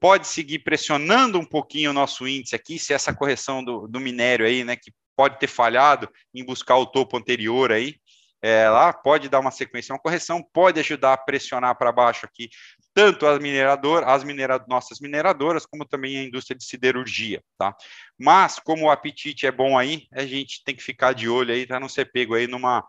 [0.00, 4.46] pode seguir pressionando um pouquinho o nosso índice aqui, se essa correção do, do minério
[4.46, 7.96] aí, né, que pode ter falhado em buscar o topo anterior aí,
[8.42, 12.50] é, lá pode dar uma sequência, uma correção, pode ajudar a pressionar para baixo aqui
[12.96, 17.76] tanto as mineradoras, as minera, nossas mineradoras, como também a indústria de siderurgia, tá?
[18.18, 21.66] Mas como o apetite é bom aí, a gente tem que ficar de olho aí
[21.66, 22.82] para não ser pego aí numa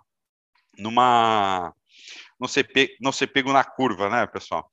[0.77, 1.73] numa
[2.39, 4.69] não ser, pe, não ser pego na curva, né, pessoal?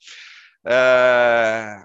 [0.64, 1.82] É,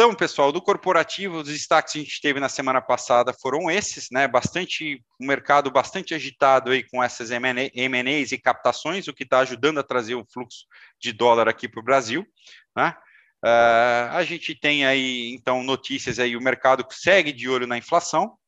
[0.00, 4.08] então, pessoal, do corporativo, os destaques que a gente teve na semana passada foram esses,
[4.10, 4.26] né?
[4.26, 9.78] Bastante, um mercado bastante agitado aí com essas M&As e captações, o que está ajudando
[9.78, 10.64] a trazer o fluxo
[10.98, 12.26] de dólar aqui para o Brasil,
[12.74, 12.96] né?
[13.44, 18.38] Uh, a gente tem aí, então, notícias aí, o mercado segue de olho na inflação,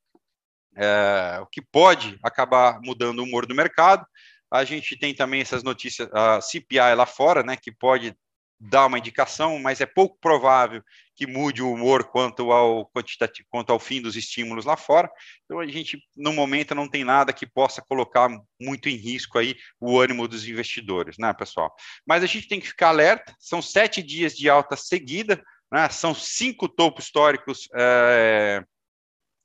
[0.78, 4.06] uh, o que pode acabar mudando o humor do mercado.
[4.50, 8.16] A gente tem também essas notícias, a CPI lá fora, né, que pode
[8.64, 10.84] dá uma indicação, mas é pouco provável
[11.16, 15.10] que mude o humor quanto ao quantitativo, quanto ao fim dos estímulos lá fora.
[15.44, 18.28] Então a gente no momento não tem nada que possa colocar
[18.60, 21.74] muito em risco aí o ânimo dos investidores, né, pessoal?
[22.06, 23.34] Mas a gente tem que ficar alerta.
[23.38, 25.88] São sete dias de alta seguida, né?
[25.88, 28.62] São cinco topos históricos é,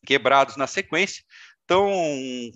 [0.06, 1.23] quebrados na sequência.
[1.65, 1.91] Então,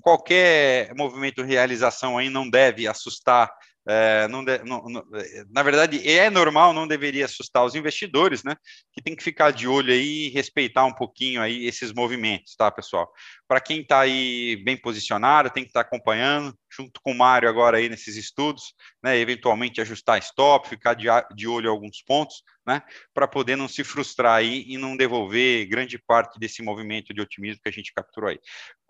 [0.01, 3.51] qualquer movimento de realização aí não deve assustar
[3.87, 8.43] é, não de, não, não, é, na verdade, é normal, não deveria assustar os investidores,
[8.43, 8.55] né?
[8.93, 12.69] Que tem que ficar de olho aí e respeitar um pouquinho aí esses movimentos, tá,
[12.71, 13.11] pessoal?
[13.47, 17.49] Para quem está aí bem posicionado, tem que estar tá acompanhando, junto com o Mário
[17.49, 19.17] agora aí nesses estudos, né?
[19.17, 22.81] Eventualmente ajustar stop, ficar de, de olho em alguns pontos, né?
[23.13, 27.61] Para poder não se frustrar aí e não devolver grande parte desse movimento de otimismo
[27.61, 28.39] que a gente capturou aí.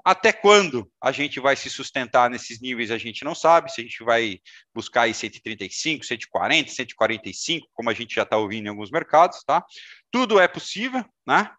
[0.03, 3.71] Até quando a gente vai se sustentar nesses níveis, a gente não sabe.
[3.71, 4.39] Se a gente vai
[4.73, 9.63] buscar aí 135, 140, 145, como a gente já está ouvindo em alguns mercados, tá?
[10.09, 11.51] Tudo é possível, né?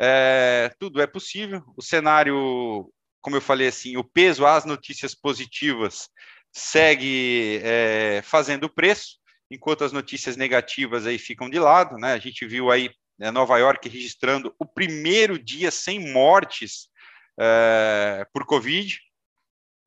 [0.00, 1.62] É, tudo é possível.
[1.76, 2.88] O cenário,
[3.20, 6.08] como eu falei assim, o peso às notícias positivas
[6.52, 9.18] segue é, fazendo preço,
[9.50, 12.12] enquanto as notícias negativas aí ficam de lado, né?
[12.12, 16.88] A gente viu aí né, Nova York registrando o primeiro dia sem mortes
[17.38, 18.98] é, por Covid.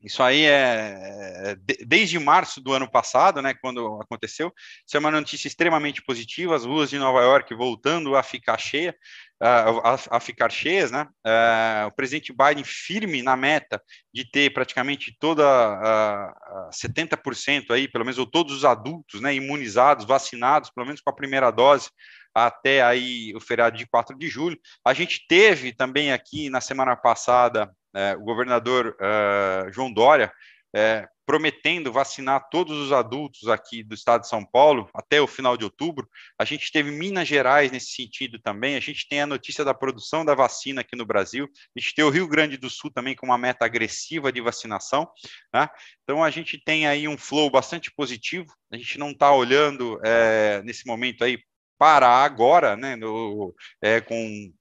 [0.04, 0.98] Isso aí é,
[1.44, 4.52] é desde março do ano passado, né, quando aconteceu.
[4.86, 6.56] Isso é uma notícia extremamente positiva.
[6.56, 8.96] As ruas de Nova York voltando a ficar cheia,
[9.40, 11.08] a, a ficar cheias, né?
[11.26, 13.82] É, o presidente Biden firme na meta
[14.14, 20.06] de ter praticamente toda a 70% aí, pelo menos ou todos os adultos, né, imunizados,
[20.06, 21.90] vacinados, pelo menos com a primeira dose
[22.34, 24.58] até aí o feriado de 4 de julho.
[24.86, 30.32] A gente teve também aqui na semana passada é, o governador uh, João Dória
[30.73, 35.56] é, prometendo vacinar todos os adultos aqui do estado de São Paulo até o final
[35.56, 36.10] de outubro.
[36.38, 38.75] A gente teve Minas Gerais nesse sentido também.
[38.75, 41.47] A gente tem a notícia da produção da vacina aqui no Brasil.
[41.75, 45.10] A gente tem o Rio Grande do Sul também com uma meta agressiva de vacinação.
[45.54, 45.69] Né?
[46.04, 48.47] Então a gente tem aí um flow bastante positivo.
[48.71, 51.39] A gente não está olhando é, nesse momento aí
[51.77, 54.54] para agora, né, no, é, com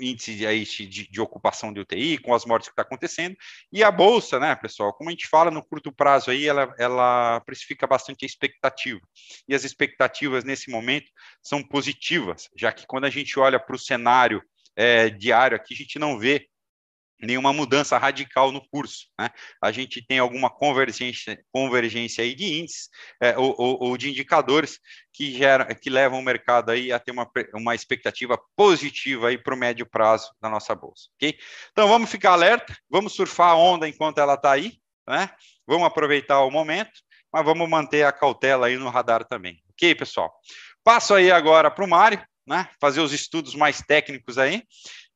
[0.00, 3.36] índice de, de, de, ocupação de UTI, com as mortes que está acontecendo,
[3.72, 7.40] e a Bolsa, né, pessoal, como a gente fala no curto prazo aí, ela, ela
[7.40, 9.00] precifica bastante a expectativa,
[9.48, 11.10] e as expectativas nesse momento
[11.42, 14.42] são positivas, já que quando a gente olha para o cenário
[14.76, 16.49] é, diário aqui, a gente não vê
[17.22, 19.06] nenhuma mudança radical no curso.
[19.18, 19.28] Né?
[19.62, 22.88] A gente tem alguma convergência, convergência aí de índices
[23.20, 24.78] é, ou, ou, ou, de indicadores
[25.12, 29.58] que, gera, que levam o mercado aí a ter uma, uma expectativa positiva para o
[29.58, 31.08] médio prazo da nossa bolsa.
[31.16, 31.38] Okay?
[31.72, 34.74] Então vamos ficar alerta, vamos surfar a onda enquanto ela está aí,
[35.08, 35.30] né?
[35.66, 36.92] vamos aproveitar o momento,
[37.32, 39.62] mas vamos manter a cautela aí no radar também.
[39.70, 40.32] Ok, pessoal?
[40.82, 42.68] Passo aí agora para o Mário, né?
[42.80, 44.62] fazer os estudos mais técnicos aí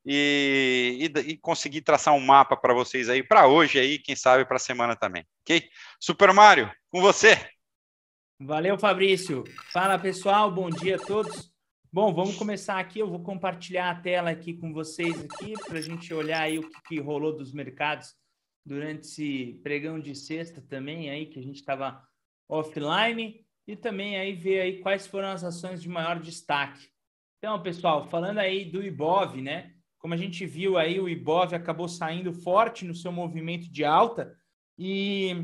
[0.04, 4.44] e, e, e conseguir traçar um mapa para vocês aí para hoje aí, quem sabe
[4.44, 5.68] para a semana também, ok?
[5.98, 7.38] Super Mario, com você.
[8.40, 9.44] Valeu, Fabrício.
[9.72, 11.52] Fala, pessoal, bom dia a todos.
[11.92, 12.98] Bom, vamos começar aqui.
[12.98, 16.68] Eu vou compartilhar a tela aqui com vocês aqui para a gente olhar aí o
[16.68, 18.12] que, que, rolou dos mercados
[18.66, 22.02] durante esse pregão de sexta também aí que a gente estava
[22.48, 26.88] offline e também aí ver aí quais foram as ações de maior destaque.
[27.38, 29.73] Então, pessoal, falando aí do IBOV, né?
[30.04, 34.36] Como a gente viu aí, o Ibov acabou saindo forte no seu movimento de alta
[34.78, 35.34] e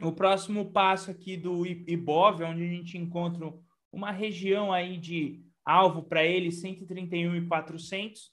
[0.00, 3.52] o próximo passo aqui do Ibov, onde a gente encontra
[3.90, 8.30] uma região aí de alvo para ele 131,400.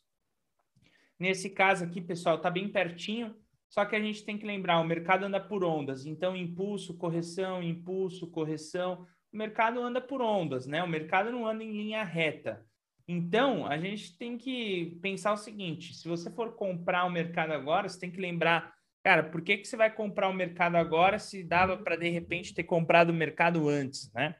[1.17, 3.35] Nesse caso aqui, pessoal, está bem pertinho,
[3.67, 7.63] só que a gente tem que lembrar, o mercado anda por ondas, então impulso, correção,
[7.63, 10.83] impulso, correção, o mercado anda por ondas, né?
[10.83, 12.63] O mercado não anda em linha reta.
[13.07, 17.89] Então, a gente tem que pensar o seguinte: se você for comprar o mercado agora,
[17.89, 21.43] você tem que lembrar, cara, por que, que você vai comprar o mercado agora se
[21.43, 24.35] dava para de repente ter comprado o mercado antes, né?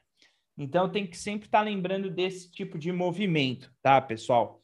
[0.56, 4.62] Então, tem que sempre estar tá lembrando desse tipo de movimento, tá, pessoal?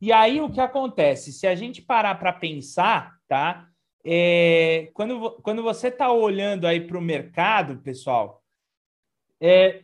[0.00, 1.32] E aí, o que acontece?
[1.32, 3.68] Se a gente parar para pensar, tá?
[4.04, 8.42] É, quando, quando você está olhando aí para o mercado, pessoal,
[9.40, 9.82] é,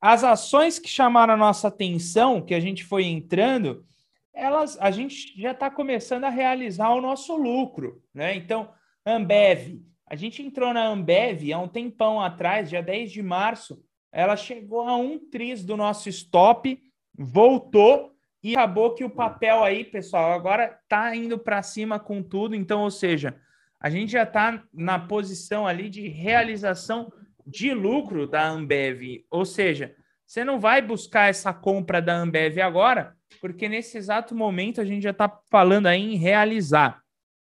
[0.00, 3.84] as ações que chamaram a nossa atenção, que a gente foi entrando,
[4.32, 8.36] elas a gente já está começando a realizar o nosso lucro, né?
[8.36, 8.70] Então,
[9.04, 13.82] Ambev, a gente entrou na Ambev há um tempão atrás, dia 10 de março,
[14.12, 16.80] ela chegou a um tris do nosso stop,
[17.16, 22.54] voltou e acabou que o papel aí, pessoal, agora está indo para cima com tudo.
[22.54, 23.38] Então, ou seja,
[23.80, 27.12] a gente já está na posição ali de realização
[27.48, 29.24] de lucro da Ambev.
[29.30, 29.94] Ou seja,
[30.26, 35.02] você não vai buscar essa compra da Ambev agora, porque nesse exato momento a gente
[35.02, 37.00] já está falando aí em realizar.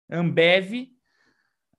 [0.10, 0.88] Ambev,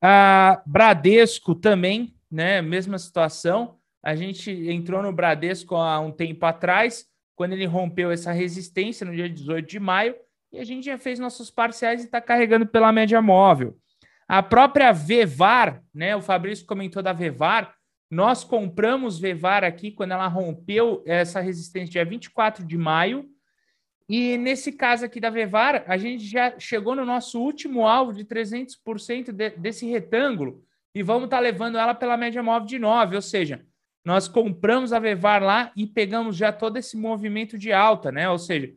[0.02, 2.60] a Bradesco também, né?
[2.60, 3.78] Mesma situação.
[4.02, 9.14] A gente entrou no Bradesco há um tempo atrás, quando ele rompeu essa resistência no
[9.14, 10.14] dia 18 de maio,
[10.52, 13.76] e a gente já fez nossos parciais e está carregando pela média móvel.
[14.26, 16.14] A própria Vevar, né?
[16.14, 17.77] O Fabrício comentou da Vevar,
[18.10, 23.28] nós compramos Vevar aqui quando ela rompeu essa resistência dia 24 de maio.
[24.08, 28.24] E nesse caso aqui da Vevar, a gente já chegou no nosso último alvo de
[28.24, 33.16] 300% de, desse retângulo e vamos estar tá levando ela pela média móvel de 9,
[33.16, 33.64] ou seja,
[34.02, 38.30] nós compramos a Vevar lá e pegamos já todo esse movimento de alta, né?
[38.30, 38.72] Ou seja,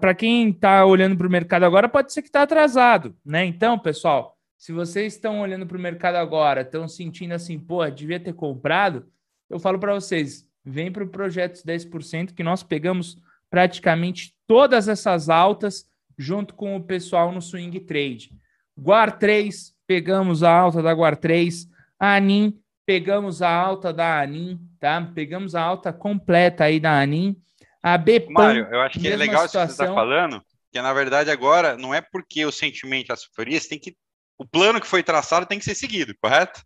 [0.00, 3.44] para quem está olhando para o mercado agora, pode ser que está atrasado, né?
[3.44, 8.18] Então, pessoal, se vocês estão olhando para o mercado agora, estão sentindo assim, pô, devia
[8.18, 9.06] ter comprado,
[9.48, 13.16] eu falo para vocês, vem para o Projetos 10%, que nós pegamos
[13.48, 18.32] praticamente todas essas altas junto com o pessoal no Swing Trade.
[18.76, 21.68] Guar 3, pegamos a alta da Guar 3,
[21.98, 25.00] a Anin, pegamos a alta da Anin, tá?
[25.14, 27.40] Pegamos a alta completa aí da Anin.
[27.80, 29.64] A BPAN, Mário, eu acho que é legal situação.
[29.64, 30.42] isso que você está falando,
[30.72, 33.96] que na verdade agora não é porque o sentimento é superior, você tem que
[34.38, 36.62] o plano que foi traçado tem que ser seguido, correto?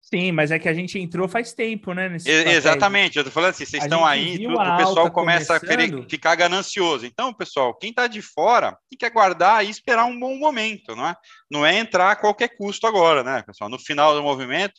[0.00, 2.16] Sim, mas é que a gente entrou faz tempo, né?
[2.26, 5.70] exatamente, eu tô falando assim, vocês a estão aí, tudo, o pessoal começa começando.
[5.70, 7.06] a querer ficar ganancioso.
[7.06, 11.08] Então, pessoal, quem está de fora tem que aguardar e esperar um bom momento, não
[11.08, 11.14] é?
[11.50, 13.70] Não é entrar a qualquer custo agora, né, pessoal?
[13.70, 14.74] No final do movimento,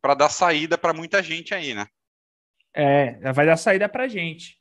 [0.00, 1.86] para dar saída para muita gente aí, né?
[2.72, 4.56] É, vai dar saída para gente.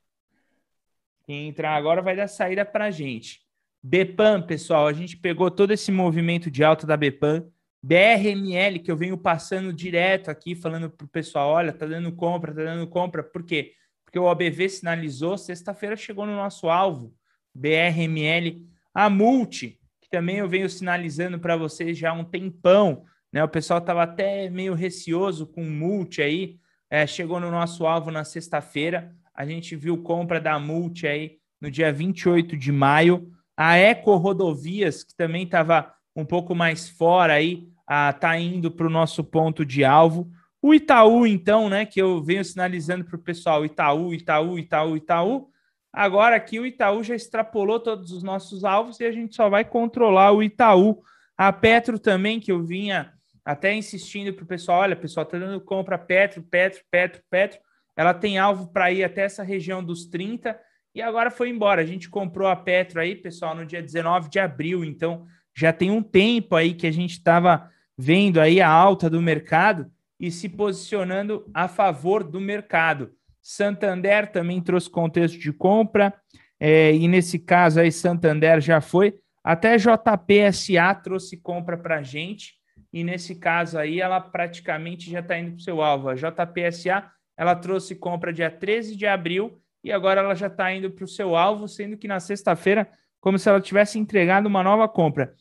[1.26, 3.45] Quem entrar agora vai dar saída para a gente.
[3.88, 7.46] Bepan, pessoal, a gente pegou todo esse movimento de alta da Bepan.
[7.84, 12.52] BRML, que eu venho passando direto aqui, falando para o pessoal: olha, tá dando compra,
[12.52, 13.22] tá dando compra.
[13.22, 13.74] Por quê?
[14.04, 17.14] Porque o OBV sinalizou, sexta-feira chegou no nosso alvo.
[17.54, 23.06] BRML, a Multi, que também eu venho sinalizando para vocês já há um tempão.
[23.32, 23.44] Né?
[23.44, 26.58] O pessoal estava até meio receoso com Multi aí.
[26.90, 29.16] É, chegou no nosso alvo na sexta-feira.
[29.32, 33.32] A gente viu compra da Multi aí no dia 28 de maio.
[33.58, 37.68] A Eco Rodovias, que também estava um pouco mais fora aí,
[38.14, 40.30] está indo para o nosso ponto de alvo.
[40.62, 45.50] O Itaú, então, né, que eu venho sinalizando para o pessoal, Itaú, Itaú, Itaú, Itaú.
[45.94, 49.64] Agora aqui o Itaú já extrapolou todos os nossos alvos e a gente só vai
[49.64, 51.02] controlar o Itaú.
[51.38, 53.14] A Petro também, que eu vinha
[53.46, 57.60] até insistindo para o pessoal, olha, pessoal, tá dando compra Petro, Petro, Petro, Petro.
[57.96, 60.60] Ela tem alvo para ir até essa região dos 30
[60.96, 61.82] e agora foi embora.
[61.82, 65.92] A gente comprou a Petro aí, pessoal, no dia 19 de abril, então já tem
[65.92, 70.48] um tempo aí que a gente estava vendo aí a alta do mercado e se
[70.48, 73.12] posicionando a favor do mercado.
[73.42, 76.14] Santander também trouxe contexto de compra,
[76.58, 79.20] é, e nesse caso aí Santander já foi.
[79.44, 82.54] Até JPSA trouxe compra para a gente,
[82.92, 86.08] e nesse caso aí ela praticamente já está indo para o seu alvo.
[86.08, 90.90] A JPSA ela trouxe compra dia 13 de abril e agora ela já está indo
[90.90, 92.90] para o seu alvo, sendo que na sexta-feira,
[93.22, 95.36] como se ela tivesse entregado uma nova compra.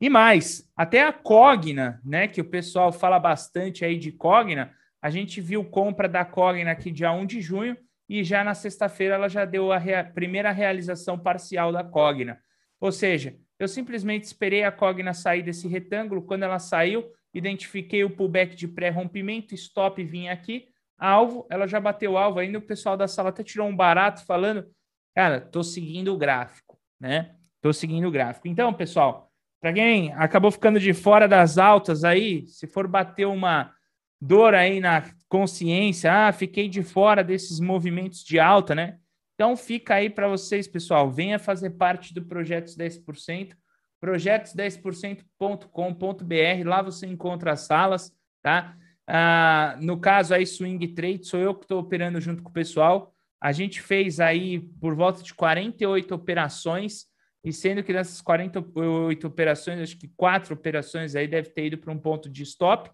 [0.00, 4.72] E mais, até a Cogna, né, que o pessoal fala bastante aí de Cogna,
[5.02, 7.76] a gente viu compra da Cogna aqui dia 1 de junho
[8.08, 12.38] e já na sexta-feira ela já deu a rea primeira realização parcial da Cogna.
[12.80, 18.10] Ou seja, eu simplesmente esperei a Cogna sair desse retângulo, quando ela saiu, identifiquei o
[18.10, 20.68] pullback de pré-rompimento, stop vinha aqui,
[21.00, 24.68] alvo, ela já bateu alvo, ainda o pessoal da sala até tirou um barato falando,
[25.14, 27.34] cara, tô seguindo o gráfico, né?
[27.62, 28.46] Tô seguindo o gráfico.
[28.46, 29.30] Então, pessoal,
[29.60, 33.74] para quem acabou ficando de fora das altas aí, se for bater uma
[34.20, 38.98] dor aí na consciência, ah, fiquei de fora desses movimentos de alta, né?
[39.34, 43.56] Então fica aí para vocês, pessoal, venha fazer parte do Projetos 10%,
[44.02, 48.76] projetos10%.com.br, lá você encontra as salas, tá?
[49.12, 53.12] Ah, no caso aí, Swing Trade, sou eu que estou operando junto com o pessoal.
[53.40, 57.06] A gente fez aí por volta de 48 operações,
[57.42, 61.92] e sendo que nessas 48 operações, acho que quatro operações aí deve ter ido para
[61.92, 62.88] um ponto de stop.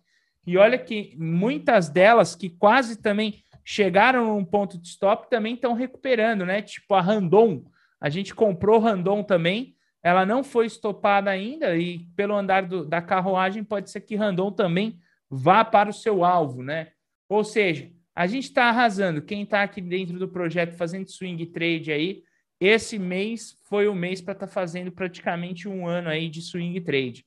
[0.47, 5.75] E olha que muitas delas que quase também chegaram num ponto de stop também estão
[5.75, 6.63] recuperando, né?
[6.63, 7.63] Tipo a Randon,
[8.01, 13.03] a gente comprou Randon também, ela não foi estopada ainda e pelo andar do, da
[13.03, 14.99] carruagem pode ser que Randon também
[15.31, 16.89] vá para o seu alvo, né?
[17.29, 19.23] Ou seja, a gente está arrasando.
[19.23, 22.23] Quem está aqui dentro do projeto fazendo swing trade aí,
[22.59, 26.81] esse mês foi o mês para estar tá fazendo praticamente um ano aí de swing
[26.81, 27.27] trade.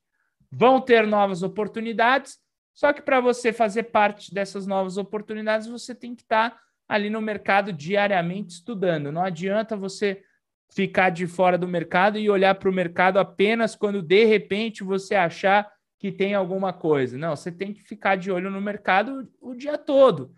[0.51, 2.37] Vão ter novas oportunidades,
[2.73, 7.09] só que para você fazer parte dessas novas oportunidades, você tem que estar tá ali
[7.09, 9.11] no mercado diariamente estudando.
[9.11, 10.23] Não adianta você
[10.71, 15.13] ficar de fora do mercado e olhar para o mercado apenas quando de repente você
[15.13, 17.17] achar que tem alguma coisa.
[17.17, 20.33] Não, você tem que ficar de olho no mercado o dia todo.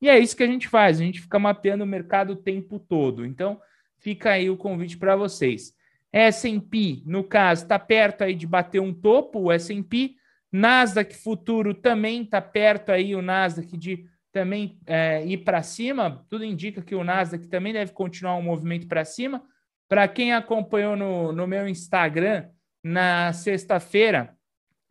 [0.00, 2.78] E é isso que a gente faz, a gente fica mapeando o mercado o tempo
[2.78, 3.24] todo.
[3.24, 3.60] Então,
[3.98, 5.74] Fica aí o convite para vocês.
[6.12, 10.14] S&P, no caso, está perto aí de bater um topo, o S&P.
[10.52, 16.24] Nasdaq futuro também está perto aí, o Nasdaq de também é, ir para cima.
[16.28, 19.42] Tudo indica que o Nasdaq também deve continuar um movimento para cima.
[19.88, 22.48] Para quem acompanhou no, no meu Instagram,
[22.82, 24.35] na sexta-feira,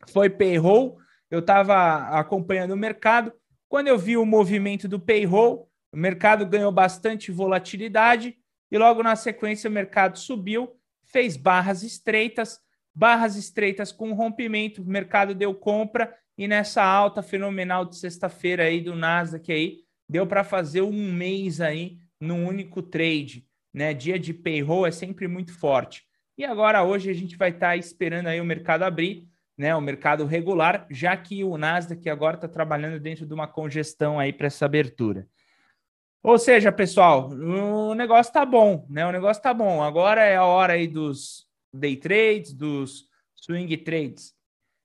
[0.08, 0.98] foi payroll.
[1.30, 3.34] Eu estava acompanhando o mercado.
[3.68, 8.38] Quando eu vi o movimento do payroll, o mercado ganhou bastante volatilidade
[8.72, 10.76] e logo na sequência o mercado subiu,
[11.06, 12.60] fez barras estreitas,
[12.94, 18.82] barras estreitas com rompimento, o mercado deu compra e nessa alta fenomenal de sexta-feira aí
[18.82, 23.94] do Nasdaq aí, deu para fazer um mês aí num único trade, né?
[23.94, 26.04] Dia de payroll é sempre muito forte.
[26.38, 29.28] E agora hoje a gente vai estar tá esperando aí o mercado abrir,
[29.58, 29.76] né?
[29.76, 34.34] O mercado regular, já que o Nasdaq agora está trabalhando dentro de uma congestão aí
[34.34, 35.28] para essa abertura.
[36.22, 39.06] Ou seja, pessoal, o negócio tá bom, né?
[39.06, 39.84] O negócio tá bom.
[39.84, 44.34] Agora é a hora aí dos day trades, dos swing trades.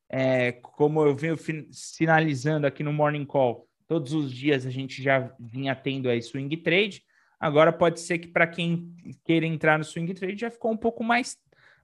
[0.09, 1.39] É, como eu venho
[1.71, 6.55] sinalizando aqui no Morning Call, todos os dias a gente já vinha tendo aí swing
[6.59, 7.03] trade.
[7.39, 8.95] Agora pode ser que para quem
[9.25, 11.39] queira entrar no swing trade já ficou um pouco mais,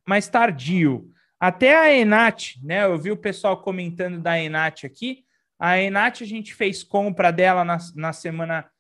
[0.07, 1.11] mais tardio.
[1.39, 2.85] Até a Enat, né?
[2.85, 5.25] Eu vi o pessoal comentando da Enat aqui.
[5.59, 8.71] A Enat a gente fez compra dela na, na semana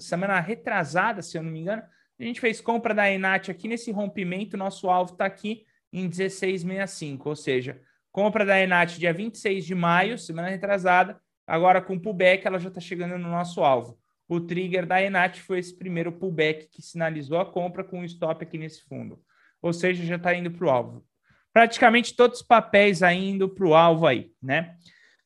[0.00, 1.82] semana retrasada, se eu não me engano,
[2.18, 7.26] A gente fez compra da Enat aqui nesse rompimento, nosso alvo está aqui em 16,65,
[7.26, 7.80] ou seja,
[8.10, 12.80] compra da Enat dia 26 de maio, semana retrasada, agora com pullback ela já está
[12.80, 13.98] chegando no nosso alvo.
[14.26, 18.42] O trigger da Enat foi esse primeiro pullback que sinalizou a compra com um stop
[18.42, 19.22] aqui nesse fundo.
[19.62, 21.07] Ou seja, já está indo para o alvo.
[21.58, 24.76] Praticamente todos os papéis indo para o alvo aí, né?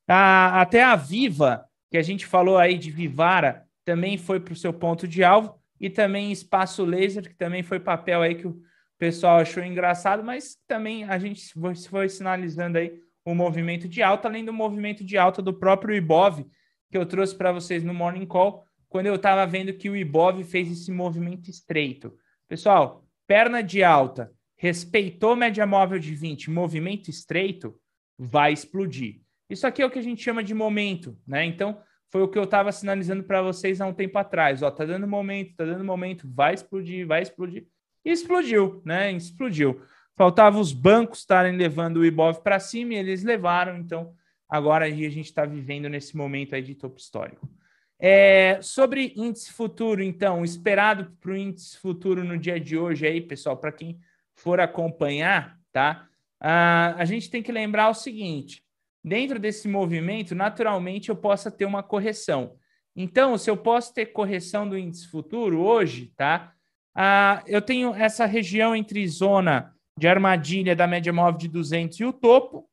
[0.09, 4.57] A, até a Viva, que a gente falou aí de Vivara, também foi para o
[4.57, 5.61] seu ponto de alvo.
[5.78, 8.59] E também Espaço Laser, que também foi papel aí que o
[8.99, 11.53] pessoal achou engraçado, mas também a gente
[11.91, 16.47] foi, sinalizando aí o movimento de alta, além do movimento de alta do próprio Ibov,
[16.91, 20.43] que eu trouxe para vocês no Morning Call, quando eu estava vendo que o Ibov
[20.45, 22.16] fez esse movimento estreito.
[22.49, 24.33] Pessoal, perna de alta,
[24.63, 27.75] respeitou média móvel de 20, movimento estreito,
[28.17, 29.21] vai explodir.
[29.51, 31.45] Isso aqui é o que a gente chama de momento, né?
[31.45, 31.83] Então,
[32.13, 34.63] foi o que eu estava sinalizando para vocês há um tempo atrás.
[34.63, 37.67] Ó, tá dando momento, tá dando momento, vai explodir, vai explodir.
[38.05, 39.11] E explodiu, né?
[39.11, 39.83] Explodiu.
[40.15, 43.77] Faltava os bancos estarem levando o Ibov para cima e eles levaram.
[43.77, 44.15] Então,
[44.49, 47.51] agora a gente está vivendo nesse momento aí de topo histórico.
[47.99, 53.21] É, sobre índice futuro, então, esperado para o índice futuro no dia de hoje aí,
[53.21, 53.99] pessoal, para quem
[54.43, 56.07] for acompanhar, tá?
[56.40, 58.62] Ah, a gente tem que lembrar o seguinte:
[59.03, 62.57] dentro desse movimento, naturalmente eu possa ter uma correção.
[62.95, 66.53] Então, se eu posso ter correção do índice futuro hoje, tá?
[66.95, 72.05] Ah, eu tenho essa região entre zona de armadilha da média móvel de 200 e
[72.05, 72.68] o topo.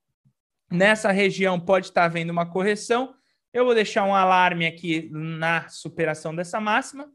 [0.72, 3.15] Nessa região pode estar havendo uma correção
[3.51, 7.11] eu vou deixar um alarme aqui na superação dessa máxima,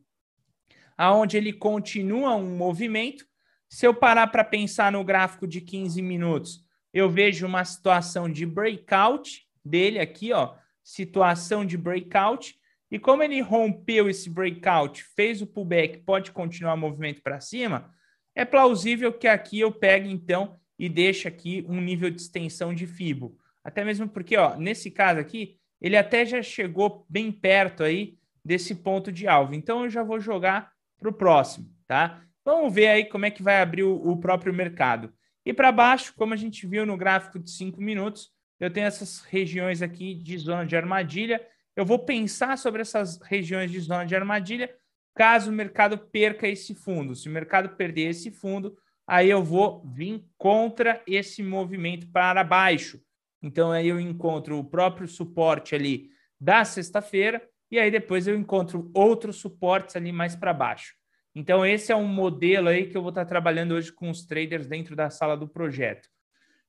[0.96, 3.24] aonde ele continua um movimento.
[3.74, 8.46] Se eu parar para pensar no gráfico de 15 minutos, eu vejo uma situação de
[8.46, 12.54] breakout dele aqui, ó, situação de breakout.
[12.88, 17.92] E como ele rompeu esse breakout, fez o pullback, pode continuar o movimento para cima,
[18.32, 22.86] é plausível que aqui eu pegue então e deixe aqui um nível de extensão de
[22.86, 23.36] FIBO.
[23.64, 28.72] Até mesmo porque, ó, nesse caso aqui, ele até já chegou bem perto aí desse
[28.72, 29.52] ponto de alvo.
[29.52, 32.24] Então eu já vou jogar para o próximo, tá?
[32.44, 35.12] Vamos ver aí como é que vai abrir o, o próprio mercado.
[35.44, 38.30] E para baixo, como a gente viu no gráfico de 5 minutos,
[38.60, 41.44] eu tenho essas regiões aqui de zona de armadilha.
[41.76, 44.70] Eu vou pensar sobre essas regiões de zona de armadilha
[45.14, 47.14] caso o mercado perca esse fundo.
[47.14, 48.76] Se o mercado perder esse fundo,
[49.06, 53.00] aí eu vou vir contra esse movimento para baixo.
[53.42, 58.90] Então aí eu encontro o próprio suporte ali da sexta-feira e aí depois eu encontro
[58.94, 60.94] outros suportes ali mais para baixo.
[61.34, 64.66] Então esse é um modelo aí que eu vou estar trabalhando hoje com os traders
[64.66, 66.08] dentro da sala do projeto.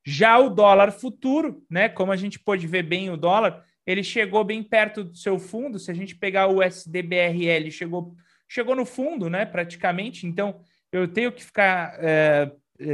[0.03, 4.43] Já o dólar futuro, né, como a gente pode ver bem o dólar, ele chegou
[4.43, 5.77] bem perto do seu fundo.
[5.77, 8.15] Se a gente pegar o SDBRL, chegou
[8.47, 10.27] chegou no fundo, né, praticamente.
[10.27, 10.61] Então
[10.91, 12.51] eu tenho que ficar é,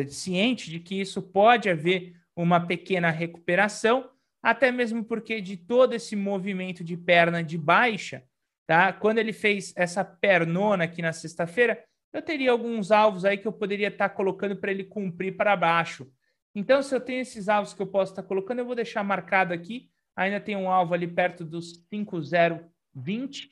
[0.07, 4.09] ciente de que isso pode haver uma pequena recuperação,
[4.41, 8.23] até mesmo porque de todo esse movimento de perna de baixa,
[8.71, 8.93] tá?
[8.93, 13.51] Quando ele fez essa pernona aqui na sexta-feira, eu teria alguns alvos aí que eu
[13.51, 16.09] poderia estar tá colocando para ele cumprir para baixo.
[16.55, 19.03] Então, se eu tenho esses alvos que eu posso estar tá colocando, eu vou deixar
[19.03, 19.89] marcado aqui.
[20.15, 23.51] Ainda tem um alvo ali perto dos 5020.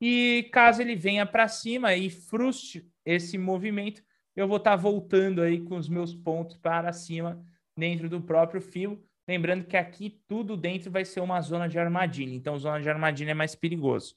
[0.00, 4.02] E caso ele venha para cima e frustre esse movimento,
[4.34, 7.38] eu vou estar tá voltando aí com os meus pontos para cima
[7.76, 9.04] dentro do próprio fio.
[9.28, 13.32] Lembrando que aqui tudo dentro vai ser uma zona de armadilha, então zona de armadilha
[13.32, 14.16] é mais perigoso.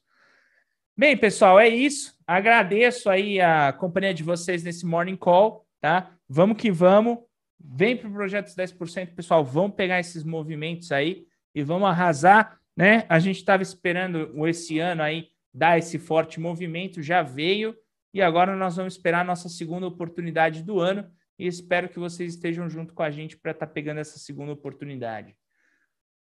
[1.00, 2.18] Bem, pessoal, é isso.
[2.26, 6.12] Agradeço aí a companhia de vocês nesse morning call, tá?
[6.28, 7.20] Vamos que vamos.
[7.60, 9.46] Vem para o projeto 10%, pessoal.
[9.46, 13.06] Vamos pegar esses movimentos aí e vamos arrasar, né?
[13.10, 17.76] A gente estava esperando esse ano aí dar esse forte movimento, já veio
[18.12, 22.34] e agora nós vamos esperar a nossa segunda oportunidade do ano e espero que vocês
[22.34, 25.38] estejam junto com a gente para estar tá pegando essa segunda oportunidade.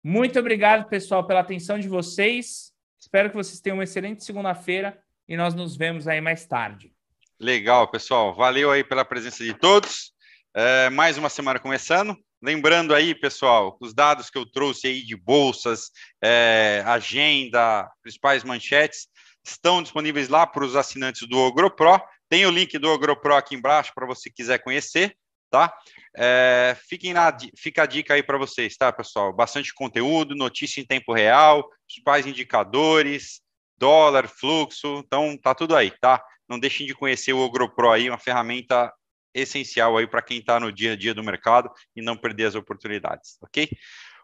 [0.02, 2.71] Muito obrigado, pessoal, pela atenção de vocês.
[3.02, 6.94] Espero que vocês tenham uma excelente segunda-feira e nós nos vemos aí mais tarde.
[7.40, 8.36] Legal, pessoal.
[8.36, 10.14] Valeu aí pela presença de todos.
[10.54, 12.16] É, mais uma semana começando.
[12.44, 15.90] Lembrando aí, pessoal, os dados que eu trouxe aí de bolsas,
[16.24, 19.08] é, agenda, principais manchetes,
[19.44, 22.00] estão disponíveis lá para os assinantes do OgroPro.
[22.30, 25.18] Tem o link do AgroPro aqui embaixo para você quiser conhecer,
[25.50, 25.74] tá?
[26.16, 29.34] É, fiquem na, fica a dica aí para vocês, tá, pessoal?
[29.34, 33.42] Bastante conteúdo, notícia em tempo real, principais indicadores,
[33.78, 36.24] dólar, fluxo, então tá tudo aí, tá?
[36.48, 38.94] Não deixem de conhecer o AgroPro aí, uma ferramenta
[39.34, 42.56] essencial aí para quem está no dia a dia do mercado e não perder as
[42.56, 43.70] oportunidades, ok?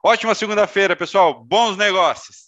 [0.04, 1.44] Ótima segunda-feira, pessoal.
[1.44, 2.47] Bons negócios!